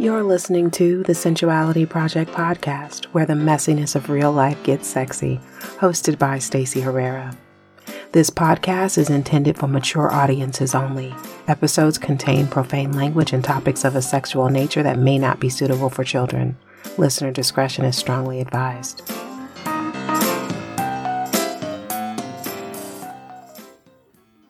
You're 0.00 0.22
listening 0.22 0.70
to 0.72 1.02
the 1.02 1.12
Sensuality 1.12 1.84
Project 1.84 2.30
podcast, 2.30 3.06
where 3.06 3.26
the 3.26 3.32
messiness 3.32 3.96
of 3.96 4.10
real 4.10 4.30
life 4.30 4.62
gets 4.62 4.86
sexy, 4.86 5.40
hosted 5.58 6.20
by 6.20 6.38
Stacey 6.38 6.80
Herrera. 6.80 7.36
This 8.12 8.30
podcast 8.30 8.96
is 8.96 9.10
intended 9.10 9.58
for 9.58 9.66
mature 9.66 10.08
audiences 10.12 10.72
only. 10.72 11.12
Episodes 11.48 11.98
contain 11.98 12.46
profane 12.46 12.92
language 12.92 13.32
and 13.32 13.42
topics 13.42 13.84
of 13.84 13.96
a 13.96 14.00
sexual 14.00 14.48
nature 14.48 14.84
that 14.84 15.00
may 15.00 15.18
not 15.18 15.40
be 15.40 15.48
suitable 15.48 15.90
for 15.90 16.04
children. 16.04 16.56
Listener 16.96 17.32
discretion 17.32 17.84
is 17.84 17.96
strongly 17.96 18.40
advised. 18.40 19.02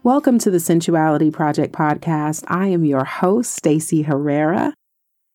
Welcome 0.03 0.39
to 0.41 0.51
the 0.51 0.59
Sensuality 0.59 1.33
Project 1.33 1.73
podcast. 1.73 2.45
I 2.49 2.67
am 2.67 2.85
your 2.85 3.05
host, 3.05 3.57
Stacey 3.57 4.03
Herrera. 4.03 4.75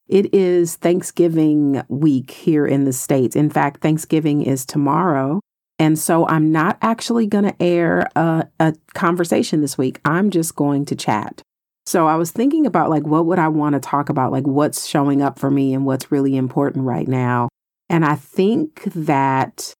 It 0.07 0.34
is 0.34 0.75
Thanksgiving 0.75 1.81
week 1.88 2.31
here 2.31 2.66
in 2.66 2.84
the 2.84 2.94
States. 2.94 3.35
In 3.35 3.49
fact, 3.49 3.81
Thanksgiving 3.81 4.41
is 4.41 4.66
tomorrow. 4.66 5.39
And 5.80 5.98
so 5.98 6.27
I'm 6.27 6.52
not 6.52 6.77
actually 6.81 7.25
going 7.25 7.45
to 7.45 7.61
air 7.61 8.08
a, 8.16 8.47
a, 8.59 8.75
conversation 8.94 9.61
this 9.61 9.77
week. 9.77 9.99
I'm 10.05 10.30
just 10.30 10.55
going 10.55 10.85
to 10.85 10.95
chat. 10.95 11.41
So 11.85 12.08
I 12.08 12.16
was 12.16 12.31
thinking 12.31 12.66
about 12.66 12.89
like, 12.89 13.03
what 13.03 13.25
would 13.25 13.39
I 13.39 13.47
want 13.47 13.73
to 13.73 13.80
talk 13.80 14.09
about? 14.09 14.31
Like, 14.31 14.45
what's 14.45 14.88
showing 14.88 15.21
up 15.21 15.39
for 15.39 15.49
me 15.49 15.73
and 15.73 15.85
what's 15.85 16.11
really 16.11 16.38
important 16.38 16.85
right 16.85 17.08
now. 17.08 17.49
And 17.89 18.05
I 18.05 18.16
think 18.16 18.83
that, 18.94 19.73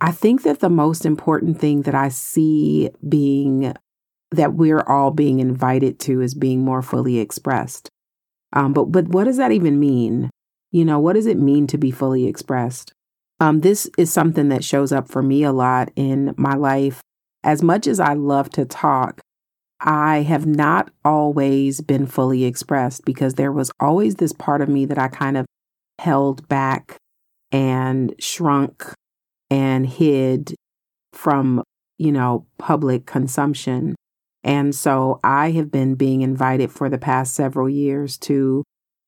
I 0.00 0.12
think 0.12 0.42
that 0.44 0.60
the 0.60 0.70
most 0.70 1.04
important 1.04 1.58
thing 1.58 1.82
that 1.82 1.94
I 1.94 2.08
see 2.08 2.90
being, 3.06 3.74
that 4.30 4.54
we're 4.54 4.82
all 4.82 5.10
being 5.10 5.40
invited 5.40 5.98
to 6.00 6.20
is 6.20 6.34
being 6.34 6.64
more 6.64 6.80
fully 6.80 7.18
expressed. 7.18 7.90
Um, 8.52 8.72
but 8.72 8.86
but 8.86 9.08
what 9.08 9.24
does 9.24 9.36
that 9.36 9.52
even 9.52 9.78
mean? 9.78 10.30
You 10.70 10.84
know, 10.84 10.98
what 10.98 11.14
does 11.14 11.26
it 11.26 11.38
mean 11.38 11.66
to 11.68 11.78
be 11.78 11.90
fully 11.90 12.26
expressed? 12.26 12.92
Um, 13.40 13.60
this 13.60 13.88
is 13.96 14.12
something 14.12 14.48
that 14.48 14.64
shows 14.64 14.92
up 14.92 15.08
for 15.08 15.22
me 15.22 15.44
a 15.44 15.52
lot 15.52 15.90
in 15.96 16.34
my 16.36 16.54
life. 16.54 17.00
As 17.44 17.62
much 17.62 17.86
as 17.86 18.00
I 18.00 18.14
love 18.14 18.50
to 18.50 18.64
talk, 18.64 19.20
I 19.80 20.22
have 20.22 20.44
not 20.44 20.90
always 21.04 21.80
been 21.80 22.06
fully 22.06 22.44
expressed 22.44 23.04
because 23.04 23.34
there 23.34 23.52
was 23.52 23.70
always 23.78 24.16
this 24.16 24.32
part 24.32 24.60
of 24.60 24.68
me 24.68 24.86
that 24.86 24.98
I 24.98 25.08
kind 25.08 25.36
of 25.36 25.46
held 26.00 26.48
back 26.48 26.96
and 27.52 28.14
shrunk 28.18 28.92
and 29.50 29.86
hid 29.86 30.54
from, 31.12 31.62
you 31.96 32.12
know, 32.12 32.46
public 32.58 33.06
consumption. 33.06 33.94
And 34.48 34.74
so 34.74 35.20
I 35.22 35.50
have 35.50 35.70
been 35.70 35.94
being 35.94 36.22
invited 36.22 36.72
for 36.72 36.88
the 36.88 36.96
past 36.96 37.34
several 37.34 37.68
years 37.68 38.16
to 38.18 38.64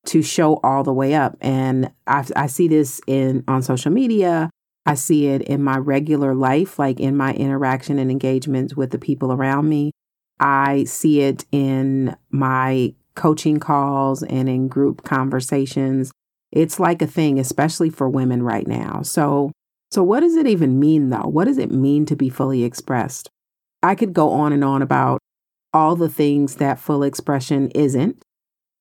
to 0.07 0.23
show 0.23 0.57
all 0.63 0.85
the 0.85 0.93
way 0.93 1.15
up. 1.15 1.37
And 1.41 1.91
I, 2.07 2.27
I 2.37 2.47
see 2.47 2.69
this 2.69 3.01
in 3.07 3.43
on 3.49 3.63
social 3.63 3.91
media. 3.91 4.51
I 4.85 4.95
see 4.95 5.29
it 5.29 5.41
in 5.43 5.63
my 5.63 5.79
regular 5.79 6.35
life, 6.35 6.79
like 6.79 7.01
in 7.01 7.17
my 7.17 7.33
interaction 7.33 7.99
and 7.99 8.11
engagements 8.11 8.77
with 8.77 8.91
the 8.91 8.99
people 8.99 9.33
around 9.33 9.67
me. 9.67 9.93
I 10.39 10.85
see 10.85 11.23
it 11.23 11.47
in 11.53 12.17
my 12.31 12.95
coaching 13.15 13.61
calls 13.61 14.23
and 14.23 14.47
in 14.47 14.69
group 14.69 15.05
conversations. 15.05 16.13
It's 16.53 16.79
like 16.79 17.01
a 17.01 17.07
thing, 17.07 17.39
especially 17.39 17.89
for 17.89 18.11
women 18.11 18.43
right 18.43 18.67
now. 18.67 19.01
So, 19.03 19.53
so 19.91 20.03
what 20.03 20.21
does 20.21 20.37
it 20.37 20.47
even 20.47 20.79
mean 20.79 21.09
though? 21.09 21.29
What 21.29 21.47
does 21.47 21.59
it 21.59 21.71
mean 21.71 22.05
to 22.07 22.17
be 22.17 22.29
fully 22.29 22.63
expressed? 22.63 23.31
I 23.83 23.95
could 23.95 24.13
go 24.13 24.33
on 24.33 24.53
and 24.53 24.63
on 24.63 24.83
about 24.83 25.21
all 25.73 25.97
the 25.97 26.09
things 26.09 26.57
that 26.57 26.79
full 26.79 27.03
expression 27.03 27.71
isn't. 27.75 28.23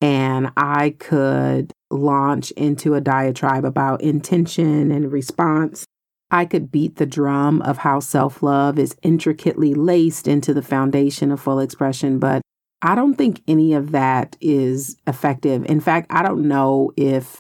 And 0.02 0.52
I 0.56 0.92
could 0.92 1.72
launch 1.92 2.52
into 2.52 2.94
a 2.94 3.02
diatribe 3.02 3.66
about 3.66 4.02
intention 4.02 4.92
and 4.92 5.12
response. 5.12 5.86
I 6.32 6.46
could 6.46 6.72
beat 6.72 6.98
the 6.98 7.06
drum 7.06 7.62
of 7.64 7.80
how 7.80 8.00
self 8.00 8.42
love 8.44 8.78
is 8.80 8.96
intricately 9.02 9.74
laced 9.74 10.28
into 10.28 10.54
the 10.54 10.62
foundation 10.62 11.32
of 11.32 11.42
full 11.42 11.60
expression, 11.60 12.20
but 12.20 12.42
I 12.82 12.96
don't 12.96 13.16
think 13.16 13.42
any 13.48 13.74
of 13.74 13.92
that 13.92 14.38
is 14.40 14.96
effective. 15.06 15.66
In 15.66 15.82
fact, 15.82 16.08
I 16.10 16.24
don't 16.24 16.48
know 16.48 16.94
if 16.96 17.40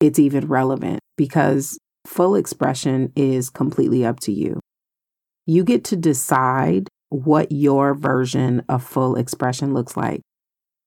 it's 0.00 0.18
even 0.18 0.46
relevant 0.46 1.00
because 1.16 1.78
full 2.06 2.34
expression 2.34 3.12
is 3.16 3.50
completely 3.50 4.04
up 4.04 4.20
to 4.20 4.32
you. 4.32 4.60
You 5.46 5.64
get 5.64 5.82
to 5.84 5.96
decide 5.96 6.88
what 7.10 7.52
your 7.52 7.94
version 7.94 8.64
of 8.68 8.82
full 8.82 9.16
expression 9.16 9.74
looks 9.74 9.96
like. 9.96 10.22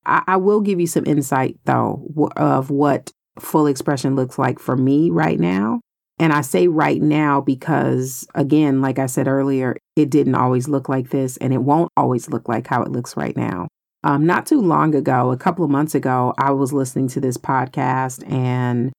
I, 0.04 0.22
I 0.26 0.36
will 0.36 0.60
give 0.60 0.80
you 0.80 0.86
some 0.86 1.06
insight, 1.06 1.58
though, 1.64 2.06
w- 2.08 2.30
of 2.36 2.70
what 2.70 3.10
full 3.38 3.66
expression 3.66 4.16
looks 4.16 4.38
like 4.38 4.58
for 4.58 4.76
me 4.76 5.10
right 5.10 5.38
now. 5.38 5.80
And 6.18 6.32
I 6.32 6.42
say 6.42 6.68
right 6.68 7.00
now 7.00 7.40
because, 7.40 8.26
again, 8.34 8.80
like 8.80 8.98
I 8.98 9.06
said 9.06 9.26
earlier, 9.26 9.76
it 9.96 10.10
didn't 10.10 10.36
always 10.36 10.68
look 10.68 10.88
like 10.88 11.10
this 11.10 11.36
and 11.38 11.52
it 11.52 11.62
won't 11.62 11.90
always 11.96 12.28
look 12.28 12.48
like 12.48 12.66
how 12.66 12.82
it 12.82 12.92
looks 12.92 13.16
right 13.16 13.36
now. 13.36 13.68
Um, 14.04 14.26
not 14.26 14.46
too 14.46 14.60
long 14.60 14.94
ago, 14.94 15.32
a 15.32 15.36
couple 15.36 15.64
of 15.64 15.70
months 15.70 15.94
ago, 15.94 16.34
I 16.38 16.52
was 16.52 16.72
listening 16.72 17.08
to 17.08 17.20
this 17.20 17.36
podcast 17.36 18.30
and 18.30 18.92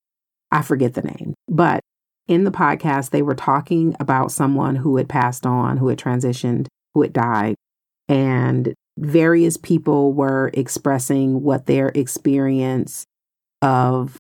I 0.52 0.62
forget 0.62 0.94
the 0.96 1.04
name, 1.04 1.36
but 1.48 1.80
in 2.28 2.44
the 2.44 2.52
podcast, 2.52 3.12
they 3.12 3.22
were 3.22 3.36
talking 3.36 3.96
about 4.00 4.32
someone 4.32 4.76
who 4.78 4.98
had 4.98 5.08
passed 5.08 5.46
on, 5.46 5.78
who 5.78 5.90
had 5.90 6.00
transitioned, 6.00 6.68
who 6.96 7.04
had 7.04 7.14
died. 7.14 7.54
And 8.10 8.74
various 8.98 9.58
people 9.58 10.14
were 10.14 10.50
expressing 10.56 11.44
what 11.44 11.68
their 11.68 11.90
experience 11.90 13.06
of 13.62 14.18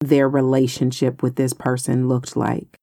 their 0.00 0.28
relationship 0.28 1.22
with 1.22 1.36
this 1.36 1.52
person 1.52 2.08
looked 2.08 2.36
like. 2.36 2.78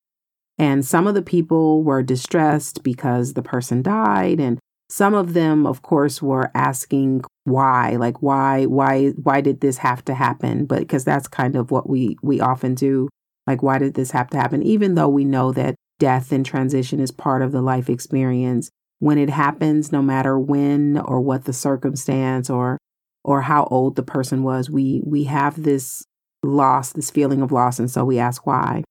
And 0.59 0.85
some 0.85 1.07
of 1.07 1.15
the 1.15 1.21
people 1.23 1.81
were 1.81 2.03
distressed 2.03 2.83
because 2.83 3.33
the 3.33 3.41
person 3.41 3.81
died 3.81 4.39
and 4.39 4.59
some 4.91 5.13
of 5.13 5.33
them 5.33 5.65
of 5.65 5.81
course 5.81 6.21
were 6.21 6.51
asking 6.53 7.23
why 7.45 7.91
like 7.95 8.21
why 8.21 8.65
why 8.65 9.09
why 9.11 9.39
did 9.39 9.61
this 9.61 9.77
have 9.77 10.03
to 10.03 10.13
happen 10.13 10.65
but 10.65 10.79
because 10.79 11.05
that's 11.05 11.29
kind 11.29 11.55
of 11.55 11.71
what 11.71 11.89
we 11.89 12.17
we 12.21 12.41
often 12.41 12.75
do 12.75 13.07
like 13.47 13.63
why 13.63 13.77
did 13.77 13.93
this 13.93 14.11
have 14.11 14.29
to 14.29 14.37
happen 14.37 14.61
even 14.61 14.95
though 14.95 15.07
we 15.07 15.23
know 15.23 15.53
that 15.53 15.75
death 15.97 16.33
and 16.33 16.45
transition 16.45 16.99
is 16.99 17.09
part 17.09 17.41
of 17.41 17.53
the 17.53 17.61
life 17.61 17.89
experience 17.89 18.69
when 19.01 19.17
it 19.17 19.31
happens, 19.31 19.91
no 19.91 19.99
matter 20.03 20.37
when 20.37 20.99
or 20.99 21.19
what 21.21 21.45
the 21.45 21.53
circumstance 21.53 22.51
or 22.51 22.77
or 23.23 23.41
how 23.41 23.65
old 23.65 23.95
the 23.95 24.03
person 24.03 24.43
was, 24.43 24.69
we 24.69 25.01
we 25.03 25.23
have 25.23 25.63
this 25.63 26.05
loss, 26.43 26.93
this 26.93 27.09
feeling 27.09 27.41
of 27.41 27.51
loss, 27.51 27.79
and 27.79 27.89
so 27.89 28.05
we 28.05 28.19
ask 28.19 28.45
why. 28.45 28.83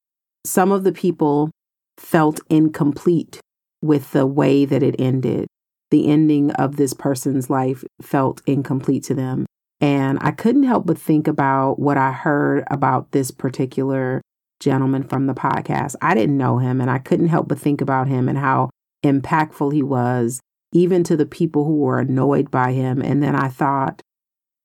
Some 0.44 0.72
of 0.72 0.82
the 0.82 0.92
people 0.92 1.50
felt 1.96 2.40
incomplete 2.50 3.40
with 3.82 4.10
the 4.10 4.26
way 4.26 4.64
that 4.64 4.82
it 4.82 4.96
ended. 4.98 5.46
The 5.92 6.08
ending 6.08 6.50
of 6.52 6.74
this 6.74 6.92
person's 6.92 7.48
life 7.48 7.84
felt 8.02 8.42
incomplete 8.46 9.04
to 9.04 9.14
them. 9.14 9.46
And 9.80 10.18
I 10.20 10.32
couldn't 10.32 10.64
help 10.64 10.86
but 10.86 10.98
think 10.98 11.28
about 11.28 11.78
what 11.78 11.96
I 11.96 12.10
heard 12.10 12.64
about 12.68 13.12
this 13.12 13.30
particular 13.30 14.22
gentleman 14.58 15.04
from 15.04 15.28
the 15.28 15.34
podcast. 15.34 15.94
I 16.02 16.14
didn't 16.14 16.36
know 16.36 16.58
him, 16.58 16.80
and 16.80 16.90
I 16.90 16.98
couldn't 16.98 17.28
help 17.28 17.46
but 17.46 17.60
think 17.60 17.80
about 17.80 18.08
him 18.08 18.28
and 18.28 18.38
how 18.38 18.70
impactful 19.02 19.72
he 19.72 19.82
was, 19.82 20.40
even 20.72 21.02
to 21.04 21.16
the 21.16 21.26
people 21.26 21.64
who 21.64 21.76
were 21.76 21.98
annoyed 21.98 22.50
by 22.50 22.72
him. 22.72 23.02
And 23.02 23.22
then 23.22 23.34
I 23.34 23.48
thought, 23.48 24.00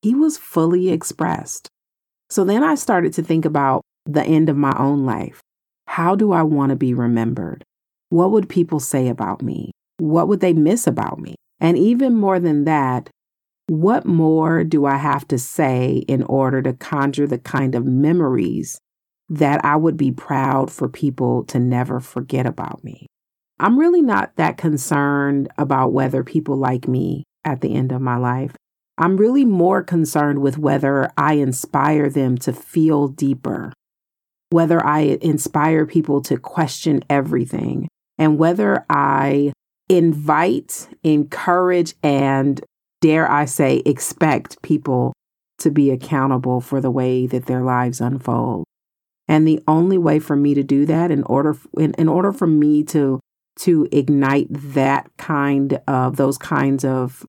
he 0.02 0.14
was 0.14 0.38
fully 0.38 0.90
expressed. 0.90 1.68
So 2.30 2.44
then 2.44 2.64
I 2.64 2.76
started 2.76 3.14
to 3.14 3.24
think 3.24 3.46
about 3.46 3.82
the 4.06 4.24
end 4.24 4.50
of 4.50 4.58
my 4.58 4.76
own 4.78 5.06
life. 5.06 5.42
How 5.88 6.16
do 6.16 6.32
I 6.32 6.44
want 6.44 6.70
to 6.72 6.76
be 6.76 6.94
remembered? 6.94 7.64
What 8.10 8.32
would 8.32 8.50
people 8.50 8.80
say 8.80 9.08
about 9.08 9.42
me? 9.42 9.72
What 9.98 10.28
would 10.28 10.42
they 10.42 10.54
miss 10.54 10.88
about 10.88 11.20
me? 11.20 11.36
And 11.60 11.78
even 11.78 12.16
more 12.16 12.40
than 12.40 12.66
that, 12.66 13.10
what 13.68 14.06
more 14.06 14.64
do 14.64 14.86
I 14.86 14.98
have 14.98 15.28
to 15.30 15.40
say 15.40 16.04
in 16.08 16.22
order 16.24 16.62
to 16.62 16.74
conjure 16.74 17.26
the 17.26 17.40
kind 17.40 17.74
of 17.74 17.86
memories 17.86 18.80
that 19.30 19.66
I 19.66 19.76
would 19.76 19.98
be 19.98 20.12
proud 20.12 20.72
for 20.72 20.88
people 20.88 21.44
to 21.46 21.58
never 21.58 22.00
forget 22.00 22.46
about 22.46 22.84
me? 22.84 23.08
I'm 23.60 23.80
really 23.80 24.02
not 24.02 24.36
that 24.36 24.58
concerned 24.58 25.50
about 25.58 25.94
whether 25.94 26.24
people 26.24 26.58
like 26.58 26.88
me 26.88 27.24
at 27.46 27.62
the 27.62 27.76
end 27.76 27.92
of 27.92 28.02
my 28.02 28.18
life. 28.18 28.56
I'm 28.98 29.18
really 29.18 29.46
more 29.46 29.84
concerned 29.84 30.42
with 30.42 30.58
whether 30.58 31.12
I 31.18 31.34
inspire 31.34 32.10
them 32.10 32.38
to 32.40 32.54
feel 32.54 33.08
deeper, 33.08 33.74
whether 34.50 34.86
I 34.86 35.18
inspire 35.22 35.86
people 35.86 36.22
to 36.24 36.38
question 36.38 37.04
everything, 37.10 37.88
and 38.18 38.38
whether 38.38 38.86
I 38.90 39.54
invite, 39.90 40.88
encourage, 41.04 41.94
and 42.02 42.62
dare 43.02 43.30
I 43.30 43.46
say, 43.46 43.82
expect 43.86 44.62
people 44.62 45.14
to 45.60 45.72
be 45.72 45.92
accountable 45.92 46.62
for 46.62 46.82
the 46.82 46.92
way 46.92 47.28
that 47.28 47.46
their 47.46 47.62
lives 47.62 48.02
unfold. 48.02 48.66
And 49.28 49.48
the 49.48 49.62
only 49.68 49.98
way 49.98 50.20
for 50.20 50.36
me 50.36 50.54
to 50.54 50.64
do 50.64 50.86
that 50.86 51.12
in 51.12 51.24
order 51.24 51.58
in, 51.78 51.94
in 51.96 52.08
order 52.08 52.32
for 52.32 52.48
me 52.48 52.84
to 52.86 53.20
to 53.60 53.88
ignite 53.92 54.48
that 54.50 55.10
kind 55.18 55.80
of 55.88 56.18
those 56.18 56.38
kinds 56.38 56.84
of 56.84 57.26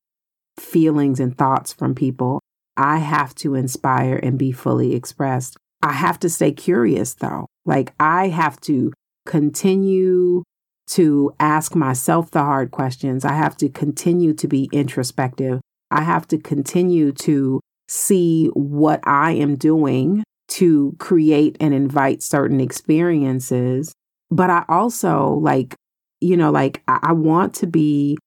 feelings 0.59 1.21
and 1.21 1.37
thoughts 1.37 1.73
from 1.73 1.95
people 1.95 2.41
I 2.77 2.99
have 2.99 3.35
to 3.37 3.55
inspire 3.55 4.17
and 4.23 4.39
be 4.39 4.53
fully 4.53 4.95
expressed. 4.95 5.57
I 5.83 5.93
have 5.93 6.19
to 6.21 6.29
stay 6.29 6.53
curious 6.53 7.15
though. 7.15 7.47
Like 7.65 7.95
I 7.99 8.29
have 8.29 8.61
to 8.63 8.93
continue 9.25 10.43
to 10.89 11.33
ask 11.41 11.75
myself 11.75 12.31
the 12.31 12.41
hard 12.41 12.71
questions. 12.71 13.25
I 13.25 13.33
have 13.33 13.57
to 13.59 13.69
continue 13.69 14.35
to 14.35 14.47
be 14.47 14.69
introspective. 14.73 15.61
I 15.91 16.03
have 16.03 16.29
to 16.29 16.39
continue 16.39 17.13
to 17.13 17.61
see 17.89 18.49
what 18.55 19.01
I 19.05 19.33
am 19.33 19.57
doing 19.57 20.23
to 20.49 20.95
create 20.99 21.57
and 21.61 21.75
invite 21.75 22.23
certain 22.23 22.61
experiences. 22.61 23.95
But 24.31 24.51
I 24.51 24.65
also 24.69 25.31
like, 25.31 25.76
you 26.27 26.37
know, 26.37 26.51
like 26.51 26.83
I, 26.89 26.99
I 27.03 27.13
want 27.13 27.55
to 27.57 27.67
be 27.69 28.19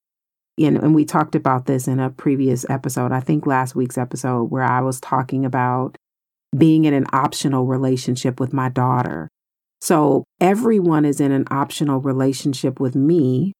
in, 0.58 0.78
and 0.78 0.96
we 0.96 1.04
talked 1.04 1.36
about 1.36 1.66
this 1.66 1.88
in 1.88 2.00
a 2.00 2.10
previous 2.10 2.66
episode, 2.70 3.12
I 3.12 3.20
think 3.20 3.46
last 3.46 3.76
week's 3.76 3.98
episode, 3.98 4.46
where 4.46 4.64
I 4.64 4.82
was 4.82 5.02
talking 5.02 5.46
about 5.46 5.98
being 6.58 6.86
in 6.86 6.94
an 6.94 7.08
optional 7.12 7.66
relationship 7.66 8.40
with 8.40 8.54
my 8.54 8.70
daughter. 8.70 9.28
So 9.82 10.24
everyone 10.40 11.06
is 11.06 11.20
in 11.20 11.32
an 11.32 11.46
optional 11.52 12.00
relationship 12.00 12.80
with 12.80 12.96
me. 12.96 13.54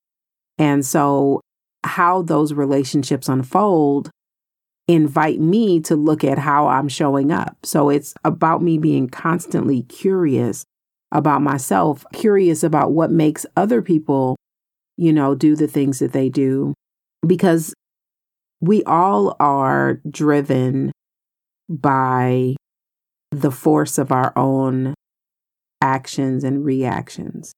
And 0.58 0.86
so 0.86 1.42
how 1.84 2.22
those 2.22 2.54
relationships 2.54 3.30
unfold 3.30 4.10
invite 4.88 5.40
me 5.40 5.80
to 5.82 5.96
look 5.96 6.24
at 6.24 6.40
how 6.40 6.68
I'm 6.68 6.88
showing 6.88 7.32
up. 7.32 7.58
So 7.64 7.90
it's 7.90 8.14
about 8.24 8.62
me 8.62 8.78
being 8.78 9.08
constantly 9.10 9.84
curious 9.84 10.64
about 11.12 11.42
myself, 11.42 12.06
curious 12.14 12.64
about 12.64 12.92
what 12.92 13.12
makes 13.12 13.46
other 13.56 13.82
people, 13.82 14.36
you 14.98 15.12
know, 15.12 15.36
do 15.36 15.56
the 15.56 15.68
things 15.68 16.00
that 16.00 16.14
they 16.14 16.30
do. 16.30 16.74
Because 17.26 17.74
we 18.62 18.84
all 18.84 19.36
are 19.40 20.02
driven 20.10 20.92
by 21.70 22.56
the 23.32 23.52
force 23.52 23.98
of 23.98 24.12
our 24.12 24.34
own 24.38 24.94
actions 25.82 26.44
and 26.44 26.66
reactions. 26.66 27.54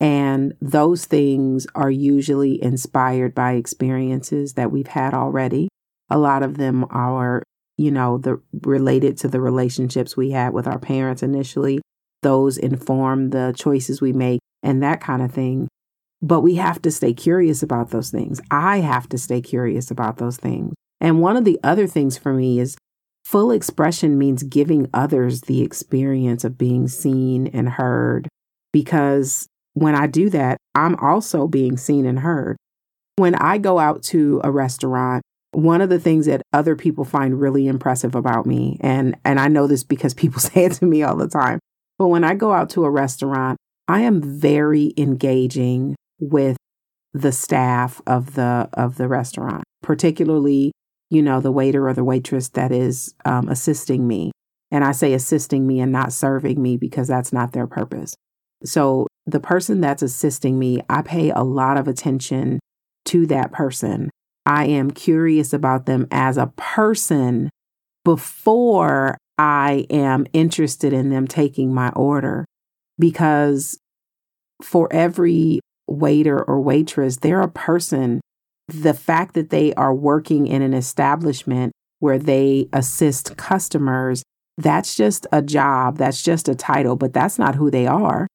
And 0.00 0.54
those 0.60 1.04
things 1.04 1.66
are 1.74 1.90
usually 1.90 2.62
inspired 2.62 3.34
by 3.34 3.52
experiences 3.52 4.54
that 4.54 4.72
we've 4.72 4.88
had 4.88 5.14
already. 5.14 5.68
A 6.10 6.18
lot 6.18 6.42
of 6.42 6.56
them 6.56 6.84
are, 6.90 7.42
you 7.78 7.90
know, 7.90 8.18
the 8.18 8.40
related 8.62 9.16
to 9.18 9.28
the 9.28 9.40
relationships 9.40 10.16
we 10.16 10.30
had 10.30 10.52
with 10.52 10.66
our 10.66 10.78
parents 10.78 11.22
initially. 11.22 11.80
Those 12.22 12.56
inform 12.56 13.30
the 13.30 13.52
choices 13.56 14.00
we 14.00 14.12
make 14.12 14.40
and 14.62 14.82
that 14.82 15.00
kind 15.00 15.22
of 15.22 15.32
thing. 15.32 15.68
But 16.20 16.40
we 16.40 16.54
have 16.56 16.80
to 16.82 16.90
stay 16.90 17.12
curious 17.14 17.62
about 17.62 17.90
those 17.90 18.10
things. 18.10 18.40
I 18.50 18.78
have 18.78 19.08
to 19.08 19.18
stay 19.18 19.40
curious 19.40 19.90
about 19.90 20.18
those 20.18 20.36
things. 20.36 20.74
And 21.00 21.20
one 21.20 21.36
of 21.36 21.44
the 21.44 21.58
other 21.64 21.88
things 21.88 22.16
for 22.16 22.32
me 22.32 22.60
is 22.60 22.76
full 23.24 23.50
expression 23.50 24.18
means 24.18 24.44
giving 24.44 24.88
others 24.94 25.42
the 25.42 25.62
experience 25.62 26.44
of 26.44 26.56
being 26.56 26.86
seen 26.86 27.48
and 27.48 27.70
heard. 27.70 28.28
Because 28.72 29.48
when 29.74 29.96
I 29.96 30.06
do 30.06 30.30
that, 30.30 30.58
I'm 30.74 30.94
also 30.96 31.48
being 31.48 31.76
seen 31.76 32.06
and 32.06 32.20
heard. 32.20 32.56
When 33.16 33.34
I 33.34 33.58
go 33.58 33.78
out 33.78 34.02
to 34.04 34.40
a 34.44 34.50
restaurant 34.50 35.22
one 35.52 35.82
of 35.82 35.90
the 35.90 36.00
things 36.00 36.26
that 36.26 36.42
other 36.52 36.74
people 36.74 37.04
find 37.04 37.40
really 37.40 37.68
impressive 37.68 38.14
about 38.14 38.46
me, 38.46 38.78
and, 38.80 39.16
and 39.24 39.38
I 39.38 39.48
know 39.48 39.66
this 39.66 39.84
because 39.84 40.14
people 40.14 40.40
say 40.40 40.64
it 40.64 40.72
to 40.74 40.86
me 40.86 41.02
all 41.02 41.16
the 41.16 41.28
time, 41.28 41.60
but 41.98 42.08
when 42.08 42.24
I 42.24 42.34
go 42.34 42.52
out 42.52 42.70
to 42.70 42.84
a 42.84 42.90
restaurant, 42.90 43.58
I 43.88 44.00
am 44.00 44.22
very 44.22 44.92
engaging 44.96 45.96
with 46.20 46.56
the 47.12 47.32
staff 47.32 48.00
of 48.06 48.34
the 48.34 48.68
of 48.72 48.96
the 48.96 49.08
restaurant, 49.08 49.64
particularly 49.82 50.72
you 51.10 51.22
know 51.22 51.40
the 51.40 51.52
waiter 51.52 51.88
or 51.88 51.94
the 51.94 52.04
waitress 52.04 52.48
that 52.50 52.72
is 52.72 53.14
um, 53.24 53.48
assisting 53.48 54.06
me. 54.06 54.32
And 54.70 54.84
I 54.84 54.92
say 54.92 55.12
assisting 55.12 55.66
me 55.66 55.80
and 55.80 55.92
not 55.92 56.12
serving 56.12 56.60
me 56.60 56.78
because 56.78 57.08
that's 57.08 57.32
not 57.32 57.52
their 57.52 57.66
purpose. 57.66 58.14
So 58.64 59.06
the 59.26 59.40
person 59.40 59.80
that's 59.80 60.02
assisting 60.02 60.58
me, 60.58 60.80
I 60.88 61.02
pay 61.02 61.30
a 61.30 61.42
lot 61.42 61.76
of 61.76 61.88
attention 61.88 62.58
to 63.06 63.26
that 63.26 63.52
person 63.52 64.10
I 64.44 64.66
am 64.66 64.90
curious 64.90 65.52
about 65.52 65.86
them 65.86 66.06
as 66.10 66.36
a 66.36 66.52
person 66.56 67.50
before 68.04 69.16
I 69.38 69.86
am 69.90 70.26
interested 70.32 70.92
in 70.92 71.10
them 71.10 71.26
taking 71.26 71.74
my 71.74 71.90
order. 71.90 72.44
Because 72.98 73.78
for 74.62 74.92
every 74.92 75.60
waiter 75.88 76.42
or 76.42 76.60
waitress, 76.60 77.16
they're 77.16 77.40
a 77.40 77.48
person. 77.48 78.20
The 78.68 78.94
fact 78.94 79.34
that 79.34 79.50
they 79.50 79.74
are 79.74 79.94
working 79.94 80.46
in 80.46 80.62
an 80.62 80.74
establishment 80.74 81.72
where 81.98 82.18
they 82.18 82.68
assist 82.72 83.36
customers, 83.36 84.22
that's 84.58 84.94
just 84.94 85.26
a 85.32 85.42
job, 85.42 85.98
that's 85.98 86.22
just 86.22 86.48
a 86.48 86.54
title, 86.54 86.96
but 86.96 87.12
that's 87.12 87.38
not 87.38 87.54
who 87.54 87.70
they 87.70 87.86
are. 87.86 88.26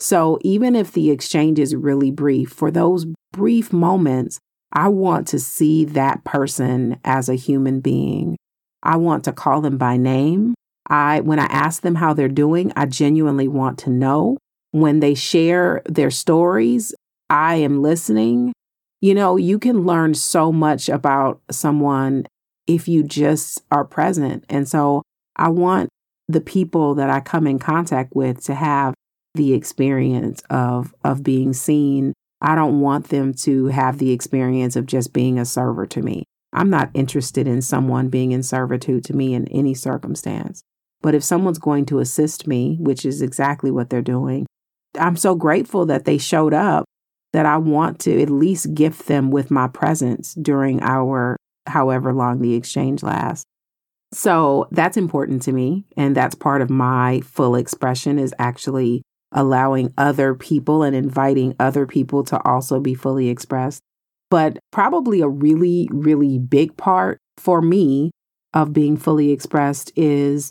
So 0.00 0.38
even 0.42 0.74
if 0.76 0.92
the 0.92 1.10
exchange 1.10 1.58
is 1.58 1.74
really 1.74 2.10
brief, 2.10 2.50
for 2.50 2.70
those 2.70 3.06
brief 3.32 3.72
moments, 3.72 4.38
I 4.72 4.88
want 4.88 5.26
to 5.28 5.38
see 5.38 5.84
that 5.86 6.24
person 6.24 7.00
as 7.04 7.28
a 7.28 7.34
human 7.34 7.80
being. 7.80 8.36
I 8.82 8.96
want 8.96 9.24
to 9.24 9.32
call 9.32 9.60
them 9.60 9.78
by 9.78 9.96
name. 9.96 10.54
I 10.88 11.20
when 11.20 11.38
I 11.38 11.46
ask 11.46 11.82
them 11.82 11.96
how 11.96 12.14
they're 12.14 12.28
doing, 12.28 12.72
I 12.76 12.86
genuinely 12.86 13.48
want 13.48 13.78
to 13.80 13.90
know. 13.90 14.38
When 14.70 15.00
they 15.00 15.14
share 15.14 15.82
their 15.86 16.10
stories, 16.10 16.94
I 17.30 17.56
am 17.56 17.82
listening. 17.82 18.52
You 19.00 19.14
know, 19.14 19.36
you 19.36 19.58
can 19.58 19.84
learn 19.84 20.14
so 20.14 20.52
much 20.52 20.88
about 20.88 21.40
someone 21.50 22.26
if 22.66 22.88
you 22.88 23.02
just 23.02 23.62
are 23.70 23.84
present. 23.84 24.44
And 24.48 24.68
so 24.68 25.02
I 25.36 25.48
want 25.48 25.88
the 26.28 26.40
people 26.40 26.94
that 26.96 27.08
I 27.08 27.20
come 27.20 27.46
in 27.46 27.58
contact 27.58 28.14
with 28.14 28.42
to 28.44 28.54
have 28.54 28.94
the 29.34 29.54
experience 29.54 30.42
of 30.50 30.94
of 31.04 31.22
being 31.22 31.52
seen 31.52 32.12
I 32.40 32.54
don't 32.54 32.80
want 32.80 33.08
them 33.08 33.34
to 33.34 33.66
have 33.66 33.98
the 33.98 34.12
experience 34.12 34.76
of 34.76 34.86
just 34.86 35.12
being 35.12 35.38
a 35.38 35.44
server 35.44 35.86
to 35.86 36.02
me. 36.02 36.24
I'm 36.52 36.70
not 36.70 36.90
interested 36.94 37.46
in 37.46 37.62
someone 37.62 38.08
being 38.08 38.32
in 38.32 38.42
servitude 38.42 39.04
to 39.04 39.16
me 39.16 39.34
in 39.34 39.46
any 39.48 39.74
circumstance. 39.74 40.62
But 41.00 41.14
if 41.14 41.22
someone's 41.22 41.58
going 41.58 41.86
to 41.86 42.00
assist 42.00 42.46
me, 42.46 42.76
which 42.80 43.04
is 43.04 43.22
exactly 43.22 43.70
what 43.70 43.90
they're 43.90 44.02
doing, 44.02 44.46
I'm 44.98 45.16
so 45.16 45.34
grateful 45.34 45.86
that 45.86 46.04
they 46.04 46.18
showed 46.18 46.54
up 46.54 46.84
that 47.32 47.46
I 47.46 47.58
want 47.58 48.00
to 48.00 48.22
at 48.22 48.30
least 48.30 48.74
gift 48.74 49.06
them 49.06 49.30
with 49.30 49.50
my 49.50 49.68
presence 49.68 50.34
during 50.34 50.82
our 50.82 51.36
however 51.66 52.12
long 52.12 52.40
the 52.40 52.54
exchange 52.54 53.02
lasts. 53.02 53.44
So 54.12 54.66
that's 54.70 54.96
important 54.96 55.42
to 55.42 55.52
me. 55.52 55.84
And 55.96 56.16
that's 56.16 56.34
part 56.34 56.62
of 56.62 56.70
my 56.70 57.20
full 57.20 57.54
expression 57.54 58.18
is 58.18 58.34
actually 58.38 59.02
allowing 59.32 59.92
other 59.98 60.34
people 60.34 60.82
and 60.82 60.96
inviting 60.96 61.54
other 61.60 61.86
people 61.86 62.24
to 62.24 62.42
also 62.44 62.80
be 62.80 62.94
fully 62.94 63.28
expressed. 63.28 63.82
But 64.30 64.58
probably 64.72 65.20
a 65.20 65.28
really, 65.28 65.88
really 65.90 66.38
big 66.38 66.76
part 66.76 67.18
for 67.36 67.62
me 67.62 68.10
of 68.52 68.72
being 68.72 68.96
fully 68.96 69.30
expressed 69.30 69.92
is 69.96 70.50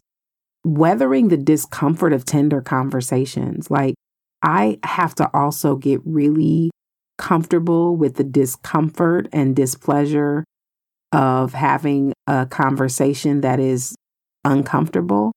weathering 0.64 1.28
the 1.28 1.38
discomfort 1.38 2.14
of 2.14 2.26
tender 2.26 2.62
conversations. 2.62 3.70
Like, 3.70 3.96
I 4.42 4.80
have 4.84 5.16
to 5.16 5.30
also 5.34 5.76
get 5.76 6.02
really 6.06 6.72
comfortable 7.18 7.96
with 7.96 8.16
the 8.16 8.24
discomfort 8.24 9.28
and 9.34 9.56
displeasure 9.56 10.44
of 11.12 11.54
having 11.54 12.14
a 12.28 12.46
conversation 12.46 13.42
that 13.42 13.60
is 13.60 13.96
uncomfortable. 14.46 15.32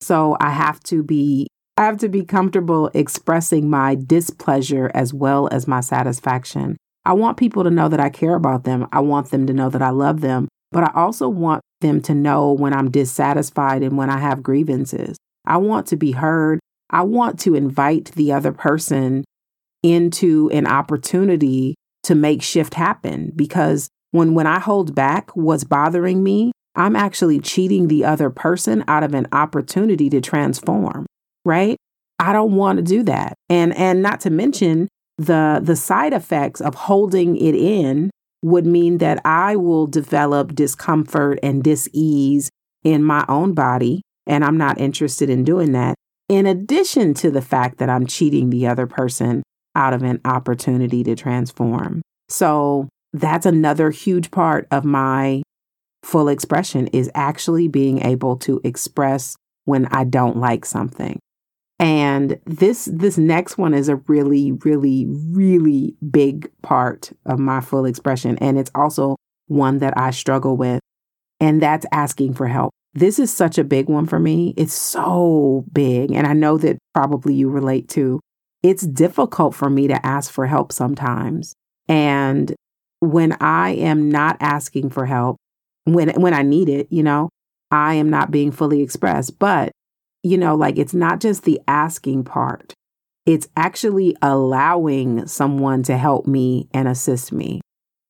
So 0.00 0.36
I 0.40 0.50
have 0.50 0.80
to 0.84 1.02
be 1.02 1.48
I 1.78 1.84
have 1.84 1.98
to 1.98 2.08
be 2.08 2.24
comfortable 2.24 2.90
expressing 2.94 3.68
my 3.68 3.96
displeasure 3.96 4.90
as 4.94 5.12
well 5.12 5.48
as 5.52 5.66
my 5.66 5.80
satisfaction. 5.80 6.76
I 7.06 7.12
want 7.12 7.38
people 7.38 7.64
to 7.64 7.70
know 7.70 7.88
that 7.88 8.00
I 8.00 8.10
care 8.10 8.34
about 8.34 8.64
them. 8.64 8.86
I 8.92 9.00
want 9.00 9.30
them 9.30 9.46
to 9.46 9.52
know 9.52 9.70
that 9.70 9.80
I 9.80 9.90
love 9.90 10.20
them, 10.20 10.48
but 10.72 10.84
I 10.84 10.90
also 10.94 11.28
want 11.28 11.62
them 11.80 12.00
to 12.02 12.14
know 12.14 12.52
when 12.52 12.74
I'm 12.74 12.90
dissatisfied 12.90 13.82
and 13.82 13.96
when 13.96 14.10
I 14.10 14.18
have 14.18 14.42
grievances. 14.42 15.16
I 15.46 15.56
want 15.58 15.86
to 15.88 15.96
be 15.96 16.12
heard. 16.12 16.58
I 16.90 17.02
want 17.02 17.38
to 17.40 17.54
invite 17.54 18.12
the 18.12 18.32
other 18.32 18.52
person 18.52 19.24
into 19.82 20.50
an 20.52 20.66
opportunity 20.66 21.76
to 22.02 22.14
make 22.14 22.42
shift 22.42 22.74
happen 22.74 23.32
because 23.34 23.88
when 24.10 24.34
when 24.34 24.46
I 24.46 24.58
hold 24.58 24.94
back 24.94 25.30
what's 25.30 25.64
bothering 25.64 26.22
me, 26.22 26.52
I'm 26.74 26.96
actually 26.96 27.40
cheating 27.40 27.88
the 27.88 28.04
other 28.04 28.30
person 28.30 28.84
out 28.88 29.02
of 29.02 29.14
an 29.14 29.28
opportunity 29.32 30.10
to 30.10 30.20
transform 30.20 31.06
right? 31.46 31.78
I 32.18 32.32
don't 32.34 32.56
want 32.56 32.76
to 32.76 32.82
do 32.82 33.04
that. 33.04 33.34
And 33.48 33.74
and 33.74 34.02
not 34.02 34.20
to 34.22 34.30
mention 34.30 34.88
the 35.18 35.60
the 35.62 35.76
side 35.76 36.12
effects 36.12 36.60
of 36.60 36.74
holding 36.74 37.36
it 37.36 37.54
in 37.54 38.10
would 38.42 38.66
mean 38.66 38.98
that 38.98 39.20
I 39.24 39.56
will 39.56 39.86
develop 39.86 40.54
discomfort 40.54 41.38
and 41.42 41.64
dis-ease 41.64 42.50
in 42.84 43.02
my 43.02 43.24
own 43.28 43.54
body 43.54 44.02
and 44.26 44.44
I'm 44.44 44.58
not 44.58 44.78
interested 44.78 45.30
in 45.30 45.44
doing 45.44 45.72
that. 45.72 45.94
In 46.28 46.46
addition 46.46 47.14
to 47.14 47.30
the 47.30 47.40
fact 47.40 47.78
that 47.78 47.88
I'm 47.88 48.06
cheating 48.06 48.50
the 48.50 48.66
other 48.66 48.86
person 48.86 49.42
out 49.74 49.94
of 49.94 50.02
an 50.02 50.20
opportunity 50.24 51.04
to 51.04 51.14
transform. 51.14 52.02
So 52.28 52.88
that's 53.12 53.46
another 53.46 53.90
huge 53.90 54.30
part 54.30 54.66
of 54.70 54.84
my 54.84 55.42
full 56.02 56.28
expression 56.28 56.88
is 56.88 57.10
actually 57.14 57.68
being 57.68 58.04
able 58.04 58.36
to 58.38 58.60
express 58.64 59.36
when 59.64 59.86
I 59.86 60.04
don't 60.04 60.38
like 60.38 60.64
something. 60.64 61.18
And 61.78 62.40
this 62.46 62.86
this 62.90 63.18
next 63.18 63.58
one 63.58 63.74
is 63.74 63.88
a 63.88 63.96
really 64.06 64.52
really 64.52 65.06
really 65.08 65.94
big 66.10 66.50
part 66.62 67.12
of 67.26 67.38
my 67.38 67.60
full 67.60 67.84
expression 67.84 68.38
and 68.38 68.58
it's 68.58 68.70
also 68.74 69.16
one 69.48 69.78
that 69.78 69.96
I 69.96 70.10
struggle 70.10 70.56
with 70.56 70.80
and 71.38 71.60
that's 71.60 71.84
asking 71.92 72.34
for 72.34 72.46
help. 72.46 72.72
This 72.94 73.18
is 73.18 73.30
such 73.30 73.58
a 73.58 73.64
big 73.64 73.90
one 73.90 74.06
for 74.06 74.18
me. 74.18 74.54
It's 74.56 74.72
so 74.72 75.66
big 75.70 76.12
and 76.12 76.26
I 76.26 76.32
know 76.32 76.56
that 76.58 76.78
probably 76.94 77.34
you 77.34 77.50
relate 77.50 77.90
to. 77.90 78.20
It's 78.62 78.86
difficult 78.86 79.54
for 79.54 79.68
me 79.68 79.86
to 79.88 80.06
ask 80.06 80.32
for 80.32 80.46
help 80.46 80.72
sometimes. 80.72 81.52
And 81.88 82.54
when 83.00 83.36
I 83.40 83.70
am 83.70 84.10
not 84.10 84.38
asking 84.40 84.90
for 84.90 85.04
help, 85.04 85.36
when 85.84 86.08
when 86.20 86.32
I 86.34 86.42
need 86.42 86.68
it, 86.68 86.88
you 86.90 87.02
know, 87.02 87.28
I 87.70 87.94
am 87.94 88.10
not 88.10 88.30
being 88.30 88.50
fully 88.50 88.82
expressed. 88.82 89.38
But, 89.38 89.72
you 90.26 90.36
know, 90.36 90.56
like 90.56 90.76
it's 90.76 90.92
not 90.92 91.20
just 91.20 91.44
the 91.44 91.60
asking 91.68 92.24
part. 92.24 92.74
It's 93.26 93.48
actually 93.56 94.16
allowing 94.20 95.24
someone 95.28 95.84
to 95.84 95.96
help 95.96 96.26
me 96.26 96.68
and 96.74 96.88
assist 96.88 97.32
me. 97.32 97.60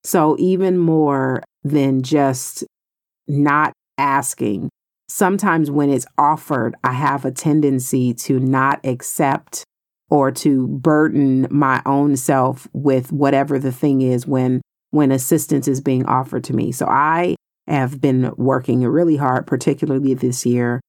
So 0.02 0.34
even 0.38 0.78
more 0.78 1.42
than 1.62 2.02
just 2.02 2.64
not 3.28 3.74
asking, 3.98 4.70
sometimes 5.10 5.70
when 5.70 5.90
it's 5.90 6.06
offered, 6.16 6.74
I 6.82 6.92
have 6.92 7.26
a 7.26 7.30
tendency 7.30 8.14
to 8.14 8.40
not 8.40 8.80
accept 8.82 9.64
or 10.08 10.30
to 10.30 10.68
burden 10.68 11.46
my 11.50 11.82
own 11.84 12.16
self 12.16 12.66
with 12.72 13.12
whatever 13.12 13.58
the 13.58 13.72
thing 13.72 14.00
is 14.00 14.26
when 14.26 14.62
when 14.90 15.12
assistance 15.12 15.68
is 15.68 15.82
being 15.82 16.06
offered 16.06 16.44
to 16.44 16.54
me. 16.54 16.72
So 16.72 16.86
I 16.86 17.36
have 17.66 18.00
been 18.00 18.32
working 18.38 18.80
really 18.80 19.16
hard, 19.16 19.46
particularly 19.46 20.14
this 20.14 20.46
year, 20.46 20.80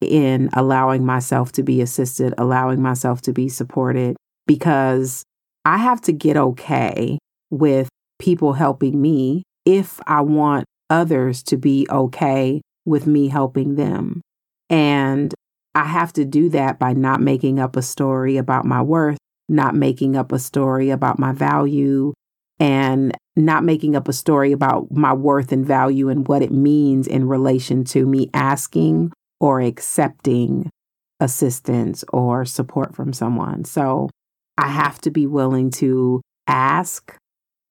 in 0.00 0.48
allowing 0.52 1.04
myself 1.04 1.52
to 1.52 1.62
be 1.62 1.80
assisted, 1.80 2.34
allowing 2.38 2.80
myself 2.80 3.20
to 3.22 3.32
be 3.32 3.48
supported, 3.48 4.16
because 4.46 5.24
I 5.64 5.76
have 5.76 6.00
to 6.02 6.12
get 6.12 6.36
okay 6.36 7.18
with 7.50 7.88
people 8.18 8.54
helping 8.54 9.00
me 9.00 9.42
if 9.66 10.00
I 10.06 10.22
want 10.22 10.64
others 10.88 11.42
to 11.44 11.56
be 11.56 11.86
okay 11.90 12.60
with 12.84 13.06
me 13.06 13.28
helping 13.28 13.76
them. 13.76 14.20
And 14.68 15.34
I 15.74 15.84
have 15.84 16.12
to 16.14 16.24
do 16.24 16.48
that 16.50 16.78
by 16.78 16.92
not 16.92 17.20
making 17.20 17.60
up 17.60 17.76
a 17.76 17.82
story 17.82 18.36
about 18.36 18.64
my 18.64 18.82
worth, 18.82 19.18
not 19.48 19.74
making 19.74 20.16
up 20.16 20.32
a 20.32 20.38
story 20.38 20.90
about 20.90 21.18
my 21.18 21.32
value, 21.32 22.12
and 22.58 23.16
not 23.36 23.64
making 23.64 23.96
up 23.96 24.08
a 24.08 24.12
story 24.12 24.52
about 24.52 24.90
my 24.90 25.12
worth 25.12 25.52
and 25.52 25.64
value 25.64 26.08
and 26.08 26.26
what 26.28 26.42
it 26.42 26.52
means 26.52 27.06
in 27.06 27.28
relation 27.28 27.84
to 27.84 28.06
me 28.06 28.28
asking 28.34 29.12
or 29.40 29.60
accepting 29.60 30.70
assistance 31.18 32.04
or 32.12 32.44
support 32.44 32.94
from 32.94 33.12
someone. 33.12 33.64
So 33.64 34.10
I 34.58 34.68
have 34.68 35.00
to 35.02 35.10
be 35.10 35.26
willing 35.26 35.70
to 35.72 36.20
ask 36.46 37.16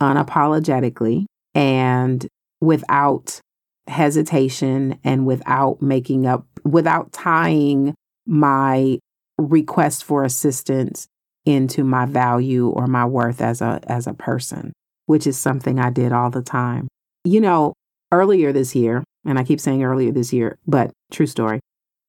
unapologetically 0.02 1.26
and 1.54 2.26
without 2.62 3.40
hesitation 3.88 5.00
and 5.04 5.26
without 5.26 5.82
making 5.82 6.26
up, 6.26 6.46
without 6.64 7.12
tying 7.12 7.96
my 8.26 9.00
request 9.38 10.04
for 10.04 10.24
assistance 10.24 11.08
into 11.46 11.84
my 11.84 12.06
value 12.06 12.68
or 12.68 12.86
my 12.86 13.06
worth 13.06 13.42
as 13.42 13.62
a 13.62 13.80
as 13.88 14.06
a 14.06 14.14
person 14.14 14.74
which 15.10 15.26
is 15.26 15.40
something 15.40 15.80
I 15.80 15.90
did 15.90 16.12
all 16.12 16.30
the 16.30 16.44
time. 16.44 16.88
You 17.24 17.42
know, 17.42 17.74
earlier 18.12 18.54
this 18.54 18.76
year, 18.76 19.04
and 19.26 19.38
I 19.38 19.44
keep 19.44 19.60
saying 19.60 19.84
earlier 19.84 20.12
this 20.12 20.34
year, 20.34 20.58
but 20.68 20.92
true 21.12 21.28
story. 21.28 21.60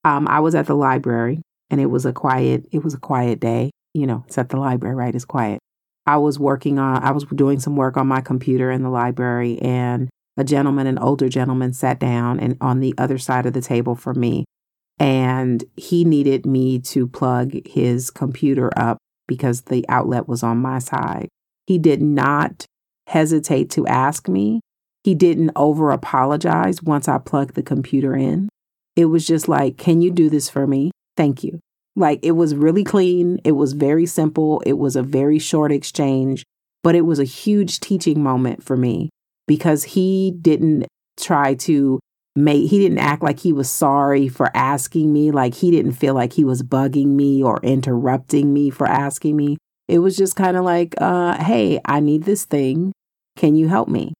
Um, 0.05 0.29
I 0.29 0.41
was 0.41 0.55
at 0.55 0.67
the 0.67 0.75
library 0.75 1.43
and 1.71 1.81
it 1.81 1.87
was 1.87 2.07
a 2.07 2.13
quiet, 2.13 2.67
it 2.73 2.83
was 2.83 2.95
a 2.95 2.99
quiet 2.99 3.41
day. 3.41 3.71
You 3.93 4.07
know, 4.07 4.25
it's 4.27 4.39
at 4.39 4.51
the 4.51 4.57
library, 4.57 4.95
right? 4.95 5.15
It's 5.15 5.25
quiet. 5.25 5.59
I 6.07 6.17
was 6.17 6.39
working 6.39 6.79
on, 6.79 7.03
I 7.03 7.11
was 7.13 7.25
doing 7.25 7.61
some 7.61 7.77
work 7.77 7.97
on 7.97 8.07
my 8.07 8.21
computer 8.21 8.71
in 8.71 8.83
the 8.83 8.89
library, 8.89 9.59
and 9.61 10.09
a 10.37 10.45
gentleman, 10.45 10.87
an 10.87 10.99
older 10.99 11.29
gentleman, 11.29 11.73
sat 11.73 11.99
down 11.99 12.41
and 12.41 12.57
on 12.61 12.81
the 12.81 12.95
other 12.97 13.19
side 13.19 13.47
of 13.47 13.53
the 13.53 13.61
table 13.61 13.95
for 13.95 14.15
me. 14.15 14.45
And 14.99 15.65
he 15.77 16.05
needed 16.05 16.47
me 16.47 16.79
to 16.81 17.07
plug 17.07 17.67
his 17.67 18.11
computer 18.11 18.71
up 18.77 18.99
because 19.27 19.63
the 19.63 19.85
outlet 19.89 20.29
was 20.29 20.43
on 20.43 20.59
my 20.59 20.79
side. 20.79 21.29
He 21.67 21.79
did 21.79 22.03
not 22.03 22.65
hesitate 23.07 23.71
to 23.71 23.87
ask 23.87 24.29
me. 24.29 24.61
He 25.05 25.15
didn't 25.15 25.53
over 25.57 25.91
apologize 25.91 26.83
once 26.83 27.09
I 27.09 27.19
plugged 27.19 27.55
the 27.55 27.63
computer 27.63 28.15
in. 28.15 28.49
It 28.97 29.07
was 29.07 29.27
just 29.27 29.49
like, 29.49 29.77
Can 29.77 30.03
you 30.03 30.11
do 30.11 30.29
this 30.29 30.49
for 30.49 30.67
me? 30.67 30.91
Thank 31.17 31.43
you. 31.45 31.61
Like 31.97 32.21
it 32.23 32.33
was 32.33 32.55
really 32.55 32.85
clean. 32.85 33.41
It 33.45 33.53
was 33.53 33.73
very 33.73 34.07
simple. 34.07 34.63
It 34.65 34.75
was 34.75 34.97
a 34.97 35.03
very 35.03 35.39
short 35.39 35.73
exchange, 35.73 36.45
but 36.83 36.95
it 36.95 37.03
was 37.03 37.19
a 37.19 37.25
huge 37.25 37.81
teaching 37.81 38.23
moment 38.23 38.63
for 38.63 38.77
me 38.77 39.11
because 39.47 39.85
he 39.85 40.33
didn't 40.41 40.87
try 41.19 41.55
to 41.55 41.99
make, 42.37 42.71
he 42.71 42.79
didn't 42.79 42.99
act 42.99 43.23
like 43.23 43.41
he 43.41 43.53
was 43.53 43.69
sorry 43.69 44.29
for 44.29 44.51
asking 44.57 45.13
me. 45.13 45.31
Like 45.31 45.55
he 45.55 45.71
didn't 45.71 45.93
feel 45.93 46.15
like 46.15 46.33
he 46.33 46.45
was 46.45 46.63
bugging 46.63 47.09
me 47.09 47.43
or 47.43 47.59
interrupting 47.63 48.53
me 48.53 48.71
for 48.71 48.87
asking 48.87 49.37
me. 49.37 49.59
It 49.89 49.99
was 49.99 50.17
just 50.17 50.37
kind 50.37 50.57
of 50.57 50.65
like, 50.65 50.95
uh, 50.99 51.43
hey, 51.43 51.81
I 51.85 52.01
need 52.01 52.23
this 52.23 52.45
thing. 52.45 52.93
Can 53.37 53.57
you 53.57 53.69
help 53.69 53.89
me? 53.89 54.15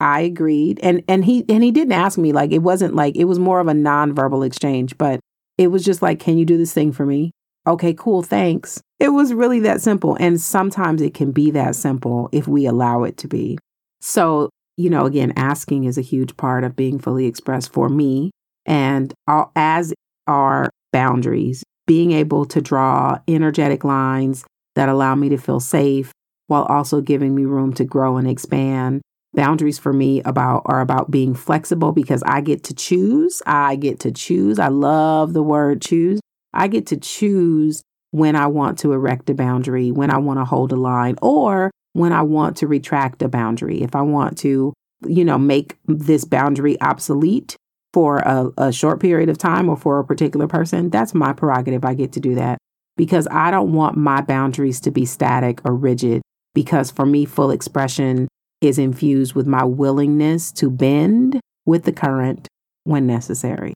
I 0.00 0.20
agreed. 0.20 0.80
And 0.82 1.02
and 1.08 1.24
he 1.24 1.44
and 1.48 1.62
he 1.62 1.70
didn't 1.70 1.92
ask 1.92 2.18
me 2.18 2.32
like 2.32 2.52
it 2.52 2.58
wasn't 2.58 2.94
like 2.94 3.16
it 3.16 3.24
was 3.24 3.38
more 3.38 3.60
of 3.60 3.68
a 3.68 3.72
nonverbal 3.72 4.46
exchange, 4.46 4.96
but 4.98 5.20
it 5.58 5.68
was 5.68 5.84
just 5.84 6.02
like, 6.02 6.18
"Can 6.18 6.38
you 6.38 6.44
do 6.44 6.58
this 6.58 6.72
thing 6.72 6.92
for 6.92 7.06
me?" 7.06 7.30
Okay, 7.66 7.94
cool, 7.94 8.22
thanks. 8.22 8.82
It 9.00 9.08
was 9.08 9.32
really 9.32 9.60
that 9.60 9.80
simple. 9.80 10.16
And 10.20 10.40
sometimes 10.40 11.00
it 11.00 11.14
can 11.14 11.32
be 11.32 11.50
that 11.52 11.74
simple 11.76 12.28
if 12.32 12.46
we 12.46 12.66
allow 12.66 13.04
it 13.04 13.16
to 13.18 13.28
be. 13.28 13.58
So, 14.00 14.50
you 14.76 14.90
know, 14.90 15.06
again, 15.06 15.32
asking 15.36 15.84
is 15.84 15.96
a 15.96 16.02
huge 16.02 16.36
part 16.36 16.64
of 16.64 16.76
being 16.76 16.98
fully 16.98 17.26
expressed 17.26 17.72
for 17.72 17.88
me. 17.88 18.30
And 18.66 19.14
all, 19.26 19.50
as 19.56 19.94
are 20.26 20.70
boundaries, 20.92 21.62
being 21.86 22.12
able 22.12 22.44
to 22.46 22.60
draw 22.60 23.18
energetic 23.28 23.84
lines 23.84 24.44
that 24.74 24.88
allow 24.88 25.14
me 25.14 25.28
to 25.30 25.38
feel 25.38 25.60
safe 25.60 26.12
while 26.48 26.64
also 26.64 27.00
giving 27.00 27.34
me 27.34 27.44
room 27.44 27.72
to 27.74 27.84
grow 27.84 28.16
and 28.16 28.28
expand. 28.28 29.00
Boundaries 29.34 29.78
for 29.78 29.92
me 29.92 30.22
about 30.22 30.62
are 30.66 30.80
about 30.80 31.10
being 31.10 31.34
flexible 31.34 31.92
because 31.92 32.22
I 32.24 32.40
get 32.40 32.62
to 32.64 32.74
choose. 32.74 33.42
I 33.46 33.76
get 33.76 34.00
to 34.00 34.12
choose. 34.12 34.58
I 34.58 34.68
love 34.68 35.32
the 35.32 35.42
word 35.42 35.82
choose. 35.82 36.20
I 36.52 36.68
get 36.68 36.86
to 36.88 36.96
choose 36.96 37.82
when 38.12 38.36
I 38.36 38.46
want 38.46 38.78
to 38.78 38.92
erect 38.92 39.28
a 39.28 39.34
boundary, 39.34 39.90
when 39.90 40.10
I 40.10 40.18
want 40.18 40.38
to 40.38 40.44
hold 40.44 40.70
a 40.70 40.76
line, 40.76 41.16
or 41.20 41.72
when 41.94 42.12
I 42.12 42.22
want 42.22 42.56
to 42.58 42.68
retract 42.68 43.22
a 43.22 43.28
boundary. 43.28 43.82
If 43.82 43.96
I 43.96 44.02
want 44.02 44.38
to, 44.38 44.72
you 45.04 45.24
know, 45.24 45.38
make 45.38 45.78
this 45.86 46.24
boundary 46.24 46.80
obsolete 46.80 47.56
for 47.92 48.18
a, 48.18 48.50
a 48.56 48.72
short 48.72 49.00
period 49.00 49.28
of 49.28 49.38
time 49.38 49.68
or 49.68 49.76
for 49.76 49.98
a 49.98 50.04
particular 50.04 50.46
person, 50.46 50.90
that's 50.90 51.12
my 51.12 51.32
prerogative. 51.32 51.84
I 51.84 51.94
get 51.94 52.12
to 52.12 52.20
do 52.20 52.36
that 52.36 52.58
because 52.96 53.26
I 53.32 53.50
don't 53.50 53.72
want 53.72 53.96
my 53.96 54.20
boundaries 54.20 54.80
to 54.82 54.92
be 54.92 55.04
static 55.04 55.60
or 55.64 55.74
rigid 55.74 56.22
because 56.54 56.92
for 56.92 57.04
me, 57.04 57.24
full 57.24 57.50
expression 57.50 58.28
is 58.64 58.78
infused 58.78 59.34
with 59.34 59.46
my 59.46 59.64
willingness 59.64 60.50
to 60.52 60.70
bend 60.70 61.40
with 61.66 61.84
the 61.84 61.92
current 61.92 62.48
when 62.84 63.06
necessary. 63.06 63.74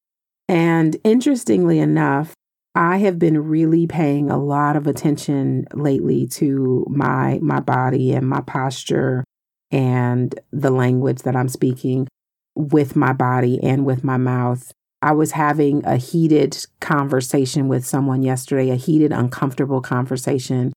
And 0.48 0.96
interestingly 1.04 1.78
enough, 1.78 2.34
I 2.74 2.98
have 2.98 3.18
been 3.18 3.48
really 3.48 3.86
paying 3.86 4.30
a 4.30 4.38
lot 4.38 4.76
of 4.76 4.86
attention 4.86 5.66
lately 5.74 6.26
to 6.28 6.86
my 6.88 7.38
my 7.42 7.60
body 7.60 8.12
and 8.12 8.28
my 8.28 8.40
posture 8.40 9.24
and 9.70 10.38
the 10.52 10.70
language 10.70 11.22
that 11.22 11.36
I'm 11.36 11.48
speaking 11.48 12.08
with 12.54 12.96
my 12.96 13.12
body 13.12 13.62
and 13.62 13.84
with 13.84 14.04
my 14.04 14.16
mouth. 14.16 14.70
I 15.02 15.12
was 15.12 15.32
having 15.32 15.84
a 15.84 15.96
heated 15.96 16.56
conversation 16.80 17.68
with 17.68 17.86
someone 17.86 18.22
yesterday, 18.22 18.70
a 18.70 18.76
heated, 18.76 19.12
uncomfortable 19.12 19.80
conversation. 19.80 20.72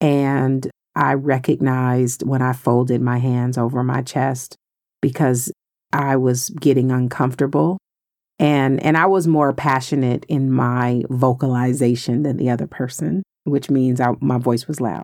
And 0.00 0.70
I 0.96 1.14
recognized 1.14 2.26
when 2.26 2.42
I 2.42 2.52
folded 2.52 3.02
my 3.02 3.18
hands 3.18 3.58
over 3.58 3.84
my 3.84 4.02
chest 4.02 4.56
because 5.02 5.52
I 5.92 6.16
was 6.16 6.50
getting 6.50 6.90
uncomfortable 6.90 7.78
and 8.38 8.82
and 8.82 8.96
I 8.96 9.06
was 9.06 9.26
more 9.26 9.52
passionate 9.52 10.24
in 10.28 10.50
my 10.50 11.04
vocalization 11.08 12.22
than 12.22 12.36
the 12.36 12.50
other 12.50 12.66
person, 12.66 13.22
which 13.44 13.70
means 13.70 14.00
I, 14.00 14.12
my 14.20 14.38
voice 14.38 14.66
was 14.66 14.80
loud. 14.80 15.02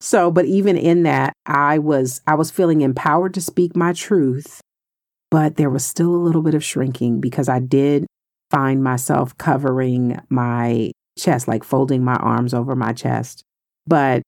So, 0.00 0.30
but 0.30 0.46
even 0.46 0.76
in 0.76 1.04
that, 1.04 1.32
I 1.46 1.78
was 1.78 2.20
I 2.26 2.34
was 2.34 2.50
feeling 2.50 2.80
empowered 2.80 3.34
to 3.34 3.40
speak 3.40 3.76
my 3.76 3.92
truth, 3.92 4.60
but 5.30 5.56
there 5.56 5.70
was 5.70 5.84
still 5.84 6.14
a 6.14 6.24
little 6.24 6.42
bit 6.42 6.54
of 6.54 6.64
shrinking 6.64 7.20
because 7.20 7.48
I 7.48 7.60
did 7.60 8.06
find 8.50 8.82
myself 8.82 9.36
covering 9.38 10.20
my 10.28 10.90
chest, 11.18 11.46
like 11.46 11.64
folding 11.64 12.02
my 12.04 12.16
arms 12.16 12.52
over 12.52 12.74
my 12.74 12.92
chest. 12.92 13.42
But 13.86 14.22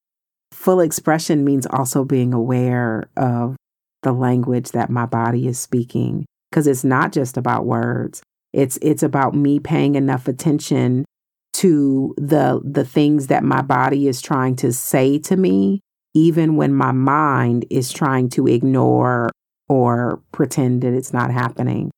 full 0.64 0.80
expression 0.80 1.44
means 1.44 1.66
also 1.66 2.04
being 2.04 2.32
aware 2.32 3.10
of 3.18 3.54
the 4.02 4.12
language 4.12 4.70
that 4.70 4.88
my 4.88 5.04
body 5.04 5.46
is 5.46 5.58
speaking, 5.58 6.24
because 6.50 6.66
it's 6.66 6.84
not 6.84 7.12
just 7.12 7.36
about 7.36 7.66
words. 7.66 8.22
It's 8.54 8.78
it's 8.80 9.02
about 9.02 9.34
me 9.34 9.60
paying 9.60 9.94
enough 9.94 10.26
attention 10.26 11.04
to 11.54 12.14
the 12.16 12.60
the 12.64 12.84
things 12.84 13.26
that 13.26 13.44
my 13.44 13.60
body 13.60 14.08
is 14.08 14.22
trying 14.22 14.56
to 14.56 14.72
say 14.72 15.18
to 15.18 15.36
me 15.36 15.80
even 16.14 16.56
when 16.56 16.72
my 16.72 16.92
mind 16.92 17.66
is 17.70 17.92
trying 17.92 18.28
to 18.30 18.46
ignore 18.46 19.30
or 19.68 20.22
pretend 20.32 20.82
that 20.82 20.94
it's 20.94 21.12
not 21.12 21.30
happening. 21.30 21.90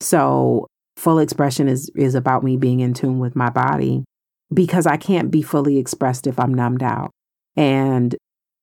So, 0.00 0.66
full 0.96 1.18
expression 1.18 1.68
is 1.68 1.90
is 1.94 2.14
about 2.14 2.42
me 2.42 2.56
being 2.56 2.80
in 2.80 2.94
tune 2.94 3.18
with 3.18 3.36
my 3.36 3.50
body 3.50 4.04
because 4.52 4.86
I 4.86 4.96
can't 4.96 5.30
be 5.30 5.42
fully 5.42 5.78
expressed 5.78 6.26
if 6.26 6.38
I'm 6.38 6.54
numbed 6.54 6.82
out. 6.82 7.10
And 7.56 8.14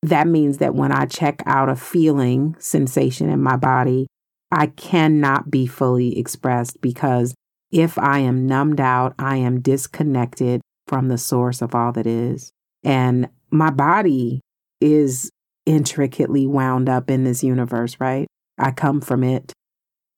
that 0.04 0.28
means 0.28 0.58
that 0.58 0.76
when 0.76 0.92
I 0.92 1.06
check 1.06 1.44
out 1.46 1.70
a 1.70 1.76
feeling 1.76 2.56
sensation 2.60 3.30
in 3.30 3.42
my 3.42 3.56
body, 3.56 4.08
I 4.52 4.68
cannot 4.68 5.50
be 5.50 5.68
fully 5.68 6.18
expressed 6.18 6.82
because 6.82 7.34
if 7.72 7.98
I 7.98 8.20
am 8.20 8.48
numbed 8.48 8.82
out, 8.82 9.14
I 9.18 9.38
am 9.38 9.62
disconnected 9.62 10.62
from 10.88 11.08
the 11.08 11.18
source 11.18 11.62
of 11.62 11.74
all 11.74 11.92
that 11.94 12.08
is. 12.08 12.52
And 12.84 13.30
my 13.50 13.70
body 13.70 14.42
is 14.82 15.30
intricately 15.66 16.48
wound 16.48 16.90
up 16.90 17.10
in 17.10 17.24
this 17.24 17.44
universe, 17.44 17.96
right? 18.00 18.28
I 18.58 18.72
come 18.72 19.00
from 19.00 19.24
it. 19.24 19.54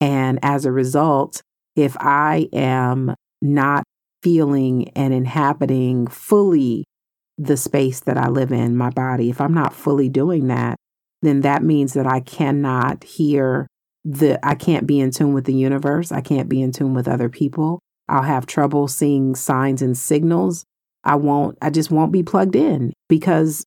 And 0.00 0.38
as 0.42 0.64
a 0.64 0.72
result, 0.72 1.42
if 1.76 1.96
I 2.00 2.48
am 2.52 3.14
not 3.40 3.84
feeling 4.22 4.88
and 4.96 5.12
inhabiting 5.12 6.06
fully 6.06 6.84
the 7.36 7.56
space 7.56 8.00
that 8.00 8.16
I 8.16 8.28
live 8.28 8.52
in, 8.52 8.76
my 8.76 8.90
body, 8.90 9.30
if 9.30 9.40
I'm 9.40 9.54
not 9.54 9.74
fully 9.74 10.08
doing 10.08 10.48
that, 10.48 10.76
then 11.22 11.40
that 11.40 11.62
means 11.62 11.94
that 11.94 12.06
I 12.06 12.20
cannot 12.20 13.04
hear 13.04 13.66
the, 14.04 14.38
I 14.46 14.54
can't 14.54 14.86
be 14.86 15.00
in 15.00 15.10
tune 15.10 15.32
with 15.32 15.44
the 15.44 15.54
universe. 15.54 16.12
I 16.12 16.20
can't 16.20 16.48
be 16.48 16.60
in 16.60 16.72
tune 16.72 16.94
with 16.94 17.08
other 17.08 17.28
people. 17.28 17.80
I'll 18.08 18.22
have 18.22 18.46
trouble 18.46 18.86
seeing 18.86 19.34
signs 19.34 19.80
and 19.80 19.96
signals. 19.96 20.64
I 21.02 21.16
won't, 21.16 21.56
I 21.62 21.70
just 21.70 21.90
won't 21.90 22.12
be 22.12 22.22
plugged 22.22 22.54
in 22.54 22.92
because 23.08 23.64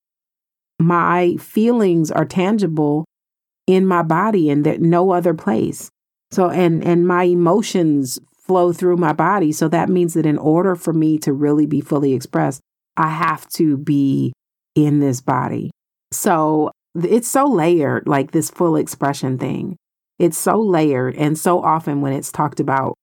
my 0.79 1.35
feelings 1.37 2.11
are 2.11 2.25
tangible 2.25 3.05
in 3.65 3.85
my 3.85 4.01
body 4.01 4.49
and 4.49 4.65
that 4.65 4.81
no 4.81 5.11
other 5.11 5.33
place. 5.33 5.89
So 6.31 6.49
and 6.49 6.83
and 6.83 7.07
my 7.07 7.23
emotions 7.23 8.19
flow 8.33 8.71
through 8.73 8.97
my 8.97 9.13
body. 9.13 9.51
So 9.51 9.67
that 9.69 9.89
means 9.89 10.13
that 10.13 10.25
in 10.25 10.37
order 10.37 10.75
for 10.75 10.93
me 10.93 11.17
to 11.19 11.33
really 11.33 11.65
be 11.65 11.81
fully 11.81 12.13
expressed, 12.13 12.61
I 12.97 13.09
have 13.09 13.47
to 13.49 13.77
be 13.77 14.33
in 14.75 14.99
this 14.99 15.21
body. 15.21 15.71
So 16.11 16.71
it's 16.95 17.27
so 17.27 17.45
layered, 17.45 18.07
like 18.07 18.31
this 18.31 18.49
full 18.49 18.75
expression 18.75 19.37
thing. 19.37 19.77
It's 20.19 20.37
so 20.37 20.59
layered. 20.59 21.15
And 21.15 21.37
so 21.37 21.61
often 21.63 22.01
when 22.01 22.13
it's 22.13 22.31
talked 22.31 22.59
about, 22.59 22.95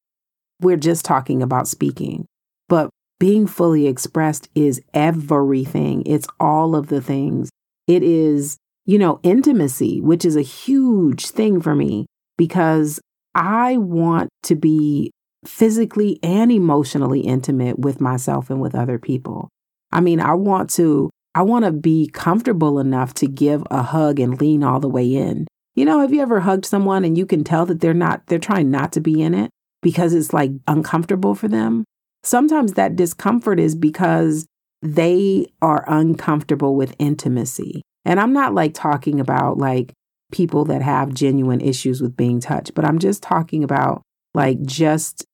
we're 0.60 0.76
just 0.76 1.04
talking 1.04 1.42
about 1.42 1.68
speaking. 1.68 2.26
But 2.68 2.90
being 3.20 3.46
fully 3.46 3.86
expressed 3.86 4.48
is 4.54 4.82
everything, 4.92 6.02
it's 6.06 6.26
all 6.40 6.74
of 6.74 6.88
the 6.88 7.00
things. 7.00 7.50
It 7.86 8.02
is, 8.02 8.56
you 8.86 8.98
know, 8.98 9.20
intimacy, 9.22 10.00
which 10.00 10.24
is 10.24 10.36
a 10.36 10.42
huge 10.42 11.26
thing 11.26 11.60
for 11.60 11.74
me 11.74 12.06
because 12.36 13.00
I 13.34 13.76
want 13.76 14.30
to 14.44 14.56
be 14.56 15.12
physically 15.44 16.18
and 16.22 16.50
emotionally 16.50 17.20
intimate 17.20 17.78
with 17.78 18.00
myself 18.00 18.50
and 18.50 18.60
with 18.60 18.74
other 18.74 18.98
people. 18.98 19.50
I 19.94 20.00
mean, 20.00 20.20
I 20.20 20.34
want 20.34 20.68
to 20.70 21.08
I 21.34 21.42
want 21.42 21.64
to 21.64 21.72
be 21.72 22.08
comfortable 22.12 22.78
enough 22.78 23.14
to 23.14 23.26
give 23.26 23.64
a 23.70 23.82
hug 23.82 24.20
and 24.20 24.38
lean 24.38 24.62
all 24.62 24.80
the 24.80 24.88
way 24.88 25.14
in. 25.14 25.46
You 25.74 25.84
know, 25.84 26.00
have 26.00 26.12
you 26.12 26.20
ever 26.20 26.40
hugged 26.40 26.66
someone 26.66 27.04
and 27.04 27.18
you 27.18 27.26
can 27.26 27.42
tell 27.42 27.64
that 27.66 27.80
they're 27.80 27.94
not 27.94 28.26
they're 28.26 28.38
trying 28.38 28.70
not 28.70 28.92
to 28.92 29.00
be 29.00 29.22
in 29.22 29.34
it 29.34 29.50
because 29.82 30.12
it's 30.12 30.32
like 30.32 30.50
uncomfortable 30.68 31.34
for 31.34 31.48
them? 31.48 31.84
Sometimes 32.22 32.74
that 32.74 32.96
discomfort 32.96 33.60
is 33.60 33.74
because 33.74 34.46
they 34.82 35.46
are 35.62 35.84
uncomfortable 35.88 36.76
with 36.76 36.94
intimacy. 36.98 37.82
And 38.04 38.20
I'm 38.20 38.32
not 38.32 38.54
like 38.54 38.74
talking 38.74 39.18
about 39.18 39.58
like 39.58 39.92
people 40.30 40.64
that 40.66 40.82
have 40.82 41.14
genuine 41.14 41.60
issues 41.60 42.00
with 42.00 42.16
being 42.16 42.40
touched, 42.40 42.74
but 42.74 42.84
I'm 42.84 42.98
just 42.98 43.22
talking 43.22 43.64
about 43.64 44.02
like 44.34 44.62
just 44.62 45.24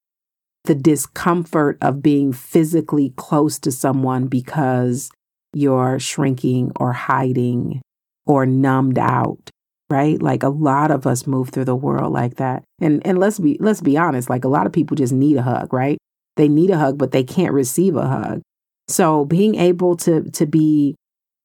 the 0.65 0.75
discomfort 0.75 1.79
of 1.81 2.03
being 2.03 2.33
physically 2.33 3.13
close 3.17 3.59
to 3.59 3.73
someone 3.73 4.27
because 4.27 5.11
you're 5.53 5.99
shrinking 5.99 6.73
or 6.77 6.93
hiding 6.93 7.81
or 8.27 8.47
numbed 8.47 8.99
out 8.99 9.51
right 9.89 10.23
like 10.23 10.43
a 10.43 10.49
lot 10.49 10.91
of 10.91 11.07
us 11.07 11.27
move 11.27 11.49
through 11.49 11.65
the 11.65 11.75
world 11.75 12.13
like 12.13 12.37
that 12.37 12.63
and 12.81 13.05
and 13.05 13.19
let's 13.19 13.39
be 13.39 13.57
let's 13.59 13.81
be 13.81 13.97
honest 13.97 14.31
like 14.31 14.45
a 14.45 14.49
lot 14.49 14.67
of 14.67 14.73
people 14.73 14.95
just 14.95 15.13
need 15.13 15.37
a 15.37 15.43
hug 15.43 15.73
right 15.73 15.99
they 16.37 16.47
need 16.47 16.71
a 16.71 16.79
hug 16.79 16.97
but 16.97 17.11
they 17.11 17.25
can't 17.25 17.53
receive 17.53 17.97
a 17.97 18.07
hug 18.07 18.41
so 18.87 19.25
being 19.25 19.57
able 19.57 19.97
to 19.97 20.31
to 20.31 20.47
be 20.47 20.95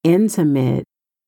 intimate 0.03 0.85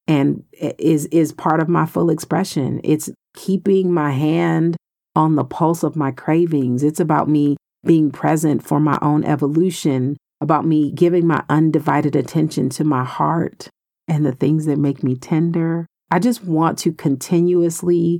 and 0.08 0.44
is 0.54 1.06
is 1.08 1.34
part 1.34 1.60
of 1.60 1.68
my 1.68 1.86
full 1.86 2.10
expression. 2.10 2.80
It's 2.84 3.10
keeping 3.36 3.94
my 3.94 4.12
hand 4.12 4.78
on 5.16 5.36
the 5.36 5.44
pulse 5.44 5.84
of 5.84 5.96
my 5.96 6.12
cravings. 6.12 6.84
It's 6.84 7.00
about 7.00 7.28
me 7.28 7.58
being 7.86 8.12
present 8.12 8.66
for 8.66 8.80
my 8.80 8.98
own 9.02 9.24
evolution, 9.24 10.18
about 10.42 10.66
me 10.66 10.92
giving 10.92 11.26
my 11.26 11.44
undivided 11.50 12.16
attention 12.16 12.70
to 12.70 12.84
my 12.84 13.04
heart 13.04 13.70
and 14.08 14.26
the 14.26 14.32
things 14.32 14.66
that 14.66 14.78
make 14.78 15.04
me 15.04 15.16
tender. 15.16 15.88
I 16.12 16.20
just 16.20 16.44
want 16.44 16.78
to 16.80 16.94
continuously 16.94 18.20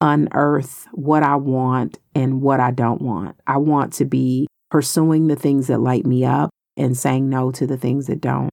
unearth 0.00 0.86
what 0.92 1.22
I 1.22 1.36
want 1.36 1.98
and 2.14 2.40
what 2.40 2.60
I 2.60 2.70
don't 2.70 3.02
want. 3.02 3.36
I 3.46 3.58
want 3.58 3.92
to 3.94 4.04
be 4.04 4.46
pursuing 4.70 5.26
the 5.26 5.36
things 5.36 5.66
that 5.66 5.80
light 5.80 6.06
me 6.06 6.24
up 6.24 6.50
and 6.76 6.96
saying 6.96 7.28
no 7.28 7.50
to 7.52 7.66
the 7.66 7.76
things 7.76 8.06
that 8.06 8.20
don't. 8.20 8.50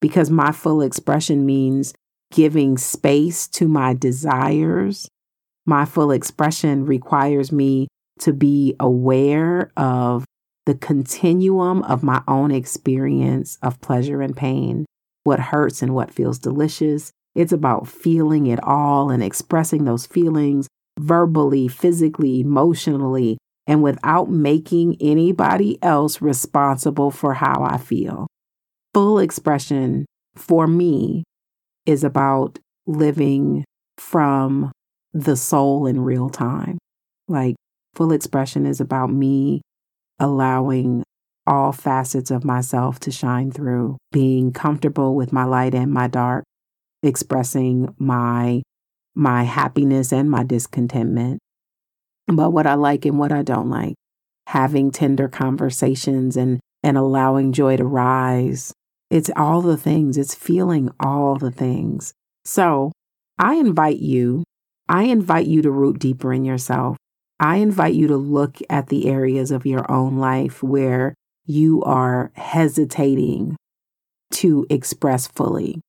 Because 0.00 0.30
my 0.30 0.52
full 0.52 0.82
expression 0.82 1.46
means 1.46 1.94
giving 2.32 2.78
space 2.78 3.46
to 3.48 3.68
my 3.68 3.94
desires. 3.94 5.08
My 5.66 5.84
full 5.84 6.10
expression 6.10 6.84
requires 6.84 7.50
me 7.52 7.88
to 8.20 8.32
be 8.32 8.74
aware 8.78 9.72
of 9.76 10.24
the 10.66 10.74
continuum 10.74 11.82
of 11.82 12.02
my 12.02 12.22
own 12.26 12.50
experience 12.50 13.58
of 13.62 13.80
pleasure 13.80 14.22
and 14.22 14.36
pain, 14.36 14.86
what 15.24 15.40
hurts 15.40 15.82
and 15.82 15.94
what 15.94 16.12
feels 16.12 16.38
delicious. 16.38 17.10
It's 17.34 17.52
about 17.52 17.88
feeling 17.88 18.46
it 18.46 18.62
all 18.62 19.10
and 19.10 19.22
expressing 19.22 19.84
those 19.84 20.06
feelings 20.06 20.68
verbally, 20.98 21.68
physically, 21.68 22.40
emotionally, 22.40 23.36
and 23.66 23.82
without 23.82 24.30
making 24.30 24.96
anybody 25.00 25.78
else 25.82 26.22
responsible 26.22 27.10
for 27.10 27.34
how 27.34 27.62
I 27.62 27.78
feel. 27.78 28.26
Full 28.92 29.18
expression 29.18 30.06
for 30.36 30.66
me 30.66 31.24
is 31.86 32.04
about 32.04 32.58
living 32.86 33.64
from 33.98 34.70
the 35.12 35.36
soul 35.36 35.86
in 35.86 36.00
real 36.00 36.28
time. 36.28 36.78
Like 37.28 37.56
full 37.94 38.12
expression 38.12 38.66
is 38.66 38.80
about 38.80 39.10
me 39.10 39.62
allowing 40.18 41.02
all 41.46 41.72
facets 41.72 42.30
of 42.30 42.44
myself 42.44 42.98
to 43.00 43.10
shine 43.10 43.50
through, 43.50 43.98
being 44.12 44.52
comfortable 44.52 45.14
with 45.14 45.32
my 45.32 45.44
light 45.44 45.74
and 45.74 45.92
my 45.92 46.06
dark, 46.08 46.44
expressing 47.02 47.94
my 47.98 48.62
my 49.14 49.44
happiness 49.44 50.12
and 50.12 50.30
my 50.30 50.42
discontentment, 50.42 51.38
but 52.26 52.50
what 52.50 52.66
I 52.66 52.74
like 52.74 53.04
and 53.04 53.18
what 53.18 53.32
I 53.32 53.42
don't 53.42 53.70
like, 53.70 53.94
having 54.48 54.90
tender 54.90 55.28
conversations 55.28 56.36
and, 56.36 56.60
and 56.82 56.96
allowing 56.98 57.52
joy 57.52 57.76
to 57.76 57.84
rise. 57.84 58.72
It's 59.10 59.30
all 59.36 59.60
the 59.62 59.76
things, 59.76 60.18
it's 60.18 60.34
feeling 60.34 60.90
all 60.98 61.36
the 61.36 61.52
things. 61.52 62.12
So 62.44 62.90
I 63.38 63.54
invite 63.54 63.98
you, 63.98 64.42
I 64.88 65.04
invite 65.04 65.46
you 65.46 65.62
to 65.62 65.70
root 65.70 65.98
deeper 65.98 66.32
in 66.32 66.44
yourself. 66.44 66.96
I 67.40 67.56
invite 67.56 67.94
you 67.94 68.06
to 68.08 68.16
look 68.16 68.58
at 68.70 68.88
the 68.88 69.08
areas 69.08 69.50
of 69.50 69.66
your 69.66 69.90
own 69.90 70.18
life 70.18 70.62
where 70.62 71.14
you 71.46 71.82
are 71.82 72.30
hesitating 72.34 73.56
to 74.32 74.66
express 74.70 75.26
fully, 75.26 75.80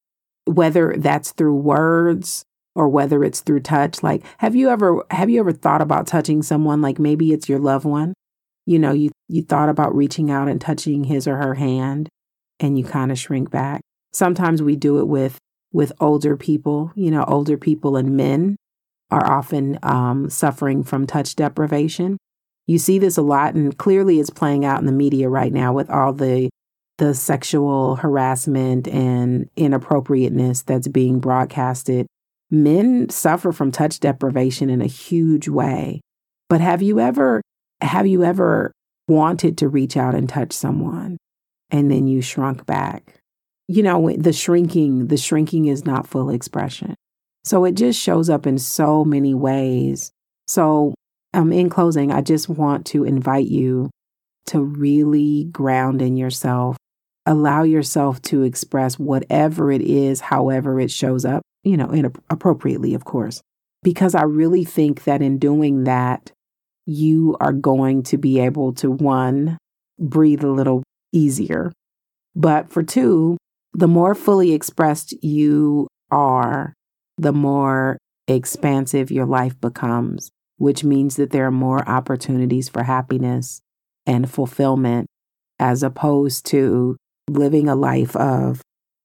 whether 0.45 0.95
that's 0.97 1.31
through 1.31 1.55
words, 1.55 2.45
or 2.75 2.89
whether 2.89 3.23
it's 3.23 3.39
through 3.39 3.61
touch. 3.61 4.03
Like 4.03 4.23
have 4.37 4.55
you 4.55 4.69
ever 4.69 5.03
have 5.09 5.29
you 5.29 5.39
ever 5.39 5.53
thought 5.53 5.81
about 5.81 6.07
touching 6.07 6.43
someone? 6.43 6.81
Like 6.81 6.99
maybe 6.99 7.31
it's 7.31 7.49
your 7.49 7.59
loved 7.59 7.85
one. 7.85 8.13
You 8.65 8.79
know 8.79 8.91
you 8.91 9.11
you 9.27 9.41
thought 9.41 9.69
about 9.69 9.95
reaching 9.95 10.29
out 10.29 10.49
and 10.49 10.59
touching 10.59 11.05
his 11.05 11.27
or 11.27 11.37
her 11.37 11.55
hand 11.55 12.09
and 12.59 12.77
you 12.77 12.83
kind 12.83 13.11
of 13.11 13.19
shrink 13.19 13.49
back. 13.49 13.81
Sometimes 14.13 14.61
we 14.61 14.75
do 14.75 14.99
it 14.99 15.07
with 15.07 15.39
with 15.71 15.91
older 15.99 16.37
people 16.37 16.91
you 16.95 17.11
know 17.11 17.23
older 17.25 17.57
people 17.57 17.95
and 17.97 18.15
men 18.15 18.55
are 19.11 19.29
often 19.29 19.77
um, 19.83 20.29
suffering 20.29 20.83
from 20.83 21.05
touch 21.05 21.35
deprivation 21.35 22.17
you 22.67 22.79
see 22.79 22.97
this 22.97 23.17
a 23.17 23.21
lot 23.21 23.53
and 23.53 23.77
clearly 23.77 24.19
it's 24.19 24.29
playing 24.29 24.65
out 24.65 24.79
in 24.79 24.85
the 24.85 24.91
media 24.91 25.29
right 25.29 25.53
now 25.53 25.73
with 25.73 25.89
all 25.89 26.13
the 26.13 26.49
the 26.97 27.13
sexual 27.13 27.97
harassment 27.97 28.87
and 28.87 29.49
inappropriateness 29.57 30.61
that's 30.61 30.87
being 30.87 31.19
broadcasted 31.19 32.07
men 32.51 33.09
suffer 33.09 33.51
from 33.51 33.71
touch 33.71 33.99
deprivation 33.99 34.69
in 34.69 34.81
a 34.81 34.87
huge 34.87 35.47
way. 35.47 36.01
But 36.49 36.61
have 36.61 36.81
you 36.81 36.99
ever 36.99 37.41
have 37.81 38.07
you 38.07 38.23
ever 38.23 38.71
wanted 39.07 39.57
to 39.59 39.67
reach 39.67 39.97
out 39.97 40.15
and 40.15 40.27
touch 40.27 40.53
someone 40.53 41.17
and 41.69 41.91
then 41.91 42.07
you 42.07 42.21
shrunk 42.21 42.65
back? 42.65 43.19
You 43.67 43.83
know, 43.83 44.11
the 44.15 44.33
shrinking, 44.33 45.07
the 45.07 45.17
shrinking 45.17 45.65
is 45.65 45.85
not 45.85 46.07
full 46.07 46.29
expression. 46.29 46.95
So 47.45 47.63
it 47.63 47.75
just 47.75 47.99
shows 47.99 48.29
up 48.29 48.47
in 48.47 48.57
so 48.57 49.05
many 49.05 49.33
ways. 49.35 50.11
So, 50.47 50.95
um, 51.33 51.53
in 51.53 51.69
closing, 51.69 52.11
I 52.11 52.21
just 52.21 52.49
want 52.49 52.87
to 52.87 53.03
invite 53.03 53.47
you 53.47 53.91
to 54.47 54.61
really 54.61 55.45
ground 55.45 56.01
in 56.01 56.17
yourself. 56.17 56.75
Allow 57.25 57.63
yourself 57.63 58.21
to 58.23 58.43
express 58.43 58.97
whatever 58.97 59.71
it 59.71 59.81
is, 59.81 60.21
however 60.21 60.79
it 60.79 60.91
shows 60.91 61.23
up, 61.23 61.43
you 61.63 61.77
know, 61.77 61.89
inappropriately, 61.91 62.93
of 62.93 63.05
course. 63.05 63.41
Because 63.83 64.15
I 64.15 64.23
really 64.23 64.63
think 64.65 65.03
that 65.03 65.21
in 65.21 65.37
doing 65.37 65.83
that, 65.83 66.31
you 66.85 67.37
are 67.39 67.53
going 67.53 68.03
to 68.03 68.17
be 68.17 68.39
able 68.39 68.73
to, 68.73 68.89
one, 68.89 69.57
breathe 69.99 70.43
a 70.43 70.51
little 70.51 70.83
easier. 71.11 71.71
But 72.35 72.71
for 72.71 72.83
two, 72.83 73.37
the 73.73 73.87
more 73.87 74.15
fully 74.15 74.53
expressed 74.53 75.13
you 75.23 75.87
are, 76.11 76.73
the 77.17 77.33
more 77.33 77.97
expansive 78.27 79.11
your 79.11 79.25
life 79.25 79.59
becomes, 79.59 80.29
which 80.57 80.83
means 80.83 81.15
that 81.15 81.31
there 81.31 81.45
are 81.45 81.51
more 81.51 81.87
opportunities 81.87 82.69
for 82.69 82.83
happiness 82.83 83.61
and 84.05 84.29
fulfillment 84.29 85.07
as 85.59 85.83
opposed 85.83 86.45
to 86.47 86.97
living 87.29 87.67
a 87.67 87.75
life 87.75 88.15
of 88.15 88.61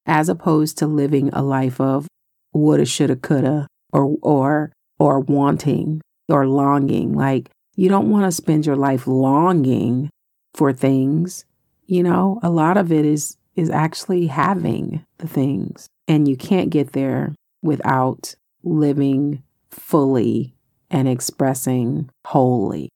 as 0.07 0.29
opposed 0.29 0.79
to 0.79 0.87
living 0.87 1.31
a 1.33 1.43
life 1.43 1.81
of 1.81 2.07
woulda 2.53 2.85
shoulda 2.85 3.17
coulda 3.17 3.67
or 3.93 4.17
or 4.23 4.73
or 4.99 5.21
wanting 5.21 6.01
or 6.29 6.47
longing. 6.47 7.15
Like 7.15 7.51
you 7.77 7.89
don't 7.89 8.11
want 8.11 8.25
to 8.25 8.33
spend 8.33 8.67
your 8.67 8.77
life 8.77 9.07
longing 9.07 10.11
for 10.55 10.73
things 10.73 11.45
you 11.91 12.05
know? 12.05 12.39
A 12.43 12.49
lot 12.49 12.77
of 12.77 12.93
it 12.93 13.05
is 13.05 13.37
is 13.57 13.69
actually 13.69 14.29
having 14.29 15.05
the 15.19 15.27
things 15.27 15.89
and 16.07 16.29
you 16.29 16.37
can't 16.37 16.71
get 16.71 16.93
there 16.93 17.35
without 17.63 18.35
living 18.63 19.43
fully 19.71 20.55
and 20.91 21.09
expressing 21.09 22.11
wholly 22.27 22.91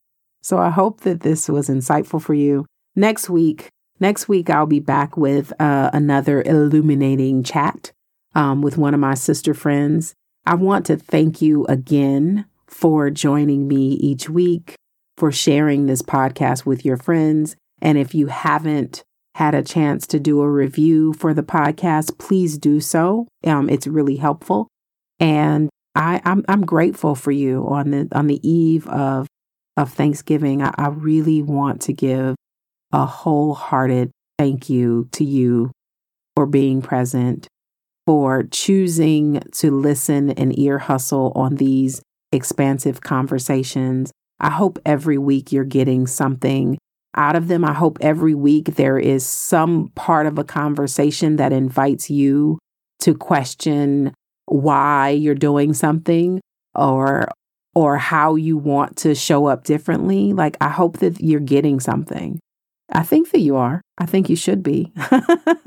so 0.45 0.59
I 0.59 0.69
hope 0.69 1.01
that 1.01 1.21
this 1.21 1.49
was 1.49 1.71
insightful 1.71 2.21
for 2.21 2.35
you. 2.35 2.67
Next 2.95 3.31
week, 3.31 3.71
next 3.99 4.29
week 4.29 4.51
I'll 4.51 4.67
be 4.67 4.79
back 4.79 5.17
with 5.17 5.55
uh, 5.59 5.89
another 5.95 6.43
illuminating 6.43 7.43
chat 7.43 7.93
um, 8.35 8.61
with 8.61 8.77
one 8.77 8.93
of 8.93 9.01
my 9.01 9.15
sister 9.15 9.55
friends. 9.55 10.13
I 10.45 10.57
want 10.57 10.85
to 10.87 10.97
thank 10.97 11.41
you 11.41 11.65
again 11.65 12.45
for 12.67 13.09
joining 13.09 13.67
me 13.67 13.93
each 13.95 14.29
week, 14.29 14.75
for 15.17 15.33
sharing 15.33 15.87
this 15.87 16.03
podcast 16.03 16.67
with 16.67 16.85
your 16.85 16.99
friends. 16.99 17.57
And 17.81 17.97
if 17.97 18.15
you 18.15 18.27
haven't 18.27 19.03
had 19.35 19.55
a 19.55 19.63
chance 19.63 20.07
to 20.09 20.21
do 20.21 20.41
a 20.41 20.51
review 20.51 21.13
for 21.15 21.35
the 21.35 21.43
podcast, 21.43 22.19
please 22.19 22.57
do 22.59 22.81
so. 22.81 23.27
Um, 23.45 23.69
it's 23.69 23.87
really 23.87 24.17
helpful. 24.17 24.69
And 25.19 25.71
I, 25.95 26.21
I'm, 26.25 26.45
I'm 26.49 26.65
grateful 26.65 27.15
for 27.15 27.31
you 27.31 27.67
on 27.69 27.91
the 27.91 28.09
on 28.13 28.27
the 28.27 28.41
eve 28.49 28.87
of 28.89 29.27
of 29.77 29.93
Thanksgiving, 29.93 30.63
I, 30.63 30.73
I 30.77 30.89
really 30.89 31.43
want 31.43 31.83
to 31.83 31.93
give 31.93 32.37
a 32.93 33.07
wholehearted 33.07 34.11
thank 34.39 34.71
you 34.71 35.09
to 35.13 35.25
you 35.25 35.71
for 36.37 36.47
being 36.47 36.83
present, 36.83 37.49
for 38.07 38.45
choosing 38.45 39.43
to 39.53 39.71
listen 39.71 40.31
and 40.31 40.57
ear 40.59 40.79
hustle 40.79 41.33
on 41.35 41.57
these 41.57 42.03
expansive 42.33 43.01
conversations. 43.01 44.13
I 44.41 44.51
hope 44.51 44.79
every 44.85 45.19
week 45.19 45.53
you're 45.53 45.65
getting 45.65 46.07
something 46.07 46.79
out 47.17 47.37
of 47.37 47.49
them. 47.49 47.65
I 47.65 47.73
hope 47.73 47.99
every 48.01 48.35
week 48.35 48.77
there 48.77 48.99
is 48.99 49.25
some 49.27 49.89
part 49.95 50.27
of 50.27 50.39
a 50.39 50.45
conversation 50.45 51.37
that 51.37 51.53
invites 51.53 52.11
you 52.11 52.59
to 53.01 53.15
question 53.15 54.13
why 54.47 55.11
you're 55.11 55.35
doing 55.35 55.75
something 55.75 56.41
or 56.75 57.29
or 57.75 57.97
how 57.99 58.37
you 58.37 58.57
want 58.57 58.97
to 58.99 59.15
show 59.15 59.47
up 59.47 59.65
differently. 59.65 60.33
Like, 60.33 60.57
I 60.61 60.69
hope 60.69 60.99
that 60.99 61.21
you're 61.21 61.41
getting 61.41 61.81
something. 61.81 62.39
I 62.93 63.03
think 63.03 63.33
that 63.33 63.41
you 63.41 63.57
are. 63.57 63.81
I 63.99 64.07
think 64.07 64.31
you 64.31 64.37
should 64.37 64.63
be. 64.63 64.93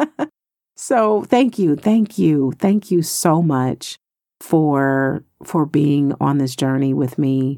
so, 0.78 1.24
thank 1.24 1.60
you. 1.60 1.76
Thank 1.76 2.18
you. 2.18 2.54
Thank 2.60 2.92
you 2.92 3.02
so 3.02 3.42
much 3.42 3.98
for 4.40 5.24
for 5.44 5.66
being 5.66 6.14
on 6.22 6.38
this 6.38 6.56
journey 6.56 6.94
with 6.94 7.18
me 7.18 7.58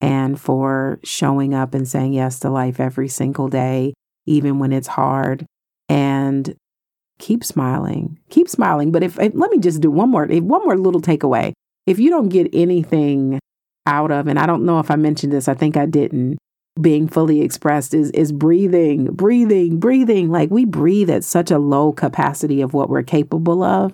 and 0.00 0.40
for 0.40 1.00
showing 1.02 1.54
up 1.54 1.74
and 1.74 1.88
saying 1.88 2.12
yes 2.12 2.38
to 2.40 2.50
life 2.50 2.80
every 2.80 3.08
single 3.08 3.48
day 3.48 3.94
even 4.26 4.58
when 4.58 4.72
it's 4.72 4.88
hard 4.88 5.44
and 5.88 6.54
keep 7.18 7.42
smiling 7.42 8.18
keep 8.30 8.48
smiling 8.48 8.92
but 8.92 9.02
if, 9.02 9.18
if 9.18 9.32
let 9.34 9.50
me 9.50 9.58
just 9.58 9.80
do 9.80 9.90
one 9.90 10.10
more 10.10 10.26
one 10.26 10.62
more 10.64 10.76
little 10.76 11.00
takeaway 11.00 11.52
if 11.88 11.98
you 11.98 12.10
don't 12.10 12.28
get 12.28 12.50
anything 12.52 13.40
out 13.86 14.10
of, 14.10 14.26
and 14.28 14.38
I 14.38 14.44
don't 14.44 14.66
know 14.66 14.78
if 14.78 14.90
I 14.90 14.96
mentioned 14.96 15.32
this, 15.32 15.48
I 15.48 15.54
think 15.54 15.76
I 15.76 15.86
didn't. 15.86 16.38
Being 16.78 17.08
fully 17.08 17.40
expressed 17.40 17.94
is 17.94 18.10
is 18.12 18.30
breathing, 18.30 19.06
breathing, 19.06 19.80
breathing. 19.80 20.30
Like 20.30 20.50
we 20.50 20.64
breathe 20.64 21.10
at 21.10 21.24
such 21.24 21.50
a 21.50 21.58
low 21.58 21.92
capacity 21.92 22.60
of 22.60 22.74
what 22.74 22.88
we're 22.88 23.02
capable 23.02 23.64
of. 23.64 23.92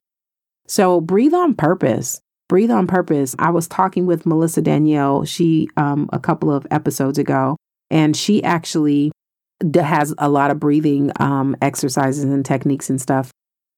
So 0.67 1.01
breathe 1.01 1.33
on 1.33 1.55
purpose. 1.55 2.21
Breathe 2.49 2.71
on 2.71 2.87
purpose. 2.87 3.35
I 3.39 3.51
was 3.51 3.67
talking 3.67 4.07
with 4.07 4.27
Melissa 4.27 4.63
Danielle, 4.63 5.25
she 5.25 5.69
um 5.77 6.09
a 6.13 6.19
couple 6.19 6.53
of 6.53 6.67
episodes 6.71 7.19
ago, 7.19 7.57
and 7.91 8.17
she 8.17 8.43
actually 8.43 9.13
has 9.75 10.15
a 10.19 10.29
lot 10.29 10.51
of 10.51 10.61
breathing 10.61 11.11
um, 11.21 11.57
exercises 11.63 12.25
and 12.25 12.45
techniques 12.45 12.91
and 12.91 13.01
stuff 13.01 13.31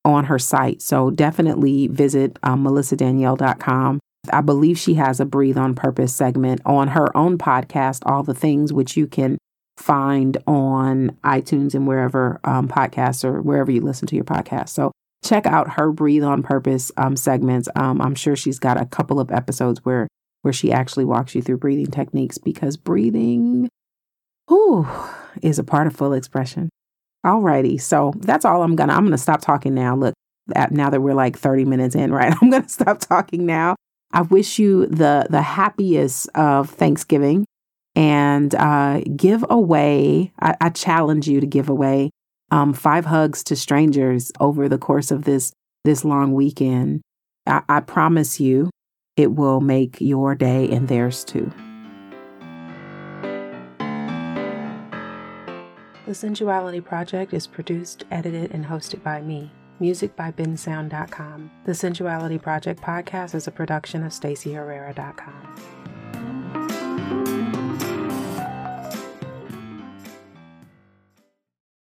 on 0.04 0.24
her 0.24 0.38
site. 0.38 0.80
So 0.82 1.10
definitely 1.10 1.86
visit 1.88 2.38
um, 2.42 2.64
melissadanielle.com 2.64 4.00
I 4.32 4.40
believe 4.40 4.78
she 4.78 4.94
has 4.94 5.20
a 5.20 5.24
Breathe 5.24 5.58
on 5.58 5.74
Purpose 5.74 6.14
segment 6.14 6.60
on 6.64 6.88
her 6.88 7.14
own 7.16 7.38
podcast, 7.38 8.02
All 8.06 8.22
the 8.22 8.34
Things, 8.34 8.72
which 8.72 8.96
you 8.96 9.06
can 9.06 9.38
find 9.76 10.36
on 10.46 11.10
iTunes 11.22 11.74
and 11.74 11.86
wherever 11.86 12.40
um, 12.44 12.68
podcasts 12.68 13.24
or 13.24 13.42
wherever 13.42 13.70
you 13.70 13.80
listen 13.80 14.06
to 14.08 14.16
your 14.16 14.24
podcast. 14.24 14.70
So 14.70 14.92
check 15.24 15.46
out 15.46 15.72
her 15.72 15.92
Breathe 15.92 16.24
on 16.24 16.42
Purpose 16.42 16.92
um, 16.96 17.16
segments. 17.16 17.68
Um, 17.76 18.00
I'm 18.00 18.14
sure 18.14 18.36
she's 18.36 18.58
got 18.58 18.80
a 18.80 18.86
couple 18.86 19.20
of 19.20 19.30
episodes 19.30 19.84
where 19.84 20.08
where 20.42 20.52
she 20.52 20.70
actually 20.70 21.04
walks 21.04 21.34
you 21.34 21.42
through 21.42 21.58
breathing 21.58 21.90
techniques 21.90 22.38
because 22.38 22.76
breathing, 22.76 23.68
whew, 24.48 24.86
is 25.42 25.58
a 25.58 25.64
part 25.64 25.86
of 25.86 25.96
full 25.96 26.12
expression. 26.12 26.68
Alrighty, 27.24 27.80
so 27.80 28.12
that's 28.18 28.44
all 28.44 28.62
I'm 28.62 28.76
gonna. 28.76 28.94
I'm 28.94 29.04
gonna 29.04 29.18
stop 29.18 29.40
talking 29.40 29.74
now. 29.74 29.96
Look, 29.96 30.14
now 30.70 30.90
that 30.90 31.00
we're 31.00 31.14
like 31.14 31.36
30 31.36 31.64
minutes 31.64 31.94
in, 31.94 32.12
right? 32.12 32.34
I'm 32.40 32.50
gonna 32.50 32.68
stop 32.68 33.00
talking 33.00 33.46
now 33.46 33.76
I 34.12 34.22
wish 34.22 34.58
you 34.58 34.86
the 34.86 35.26
the 35.28 35.42
happiest 35.42 36.28
of 36.34 36.70
Thanksgiving 36.70 37.44
and 37.94 38.54
uh, 38.54 39.00
give 39.16 39.44
away. 39.50 40.32
I, 40.40 40.56
I, 40.60 40.68
challenge 40.70 41.28
you 41.28 41.40
to 41.40 41.46
give 41.46 41.68
away 41.68 42.10
um, 42.50 42.72
five 42.72 43.06
hugs 43.06 43.42
to 43.44 43.56
strangers 43.56 44.32
over 44.40 44.68
the 44.68 44.78
course 44.78 45.10
of 45.10 45.24
this 45.24 45.52
this 45.84 46.04
long 46.04 46.32
weekend. 46.32 47.00
I, 47.46 47.62
I 47.68 47.80
promise 47.80 48.40
you, 48.40 48.70
it 49.16 49.32
will 49.32 49.60
make 49.60 50.00
your 50.00 50.34
day 50.34 50.68
and 50.70 50.88
theirs 50.88 51.24
too. 51.24 51.52
The 56.06 56.12
Sensuality 56.12 56.84
Project 56.84 57.34
is 57.34 57.46
produced, 57.46 58.04
edited, 58.12 58.52
and 58.52 58.64
hosted 58.64 59.02
by 59.02 59.22
me, 59.22 59.50
Music 59.78 60.16
by 60.16 60.32
bensound.com. 60.32 61.50
The 61.64 61.72
Sensuality 61.72 62.40
Project 62.40 62.80
podcast 62.80 63.34
is 63.34 63.46
a 63.46 63.50
production 63.50 64.02
of 64.04 64.12
stacyherrera.com. 64.12 66.65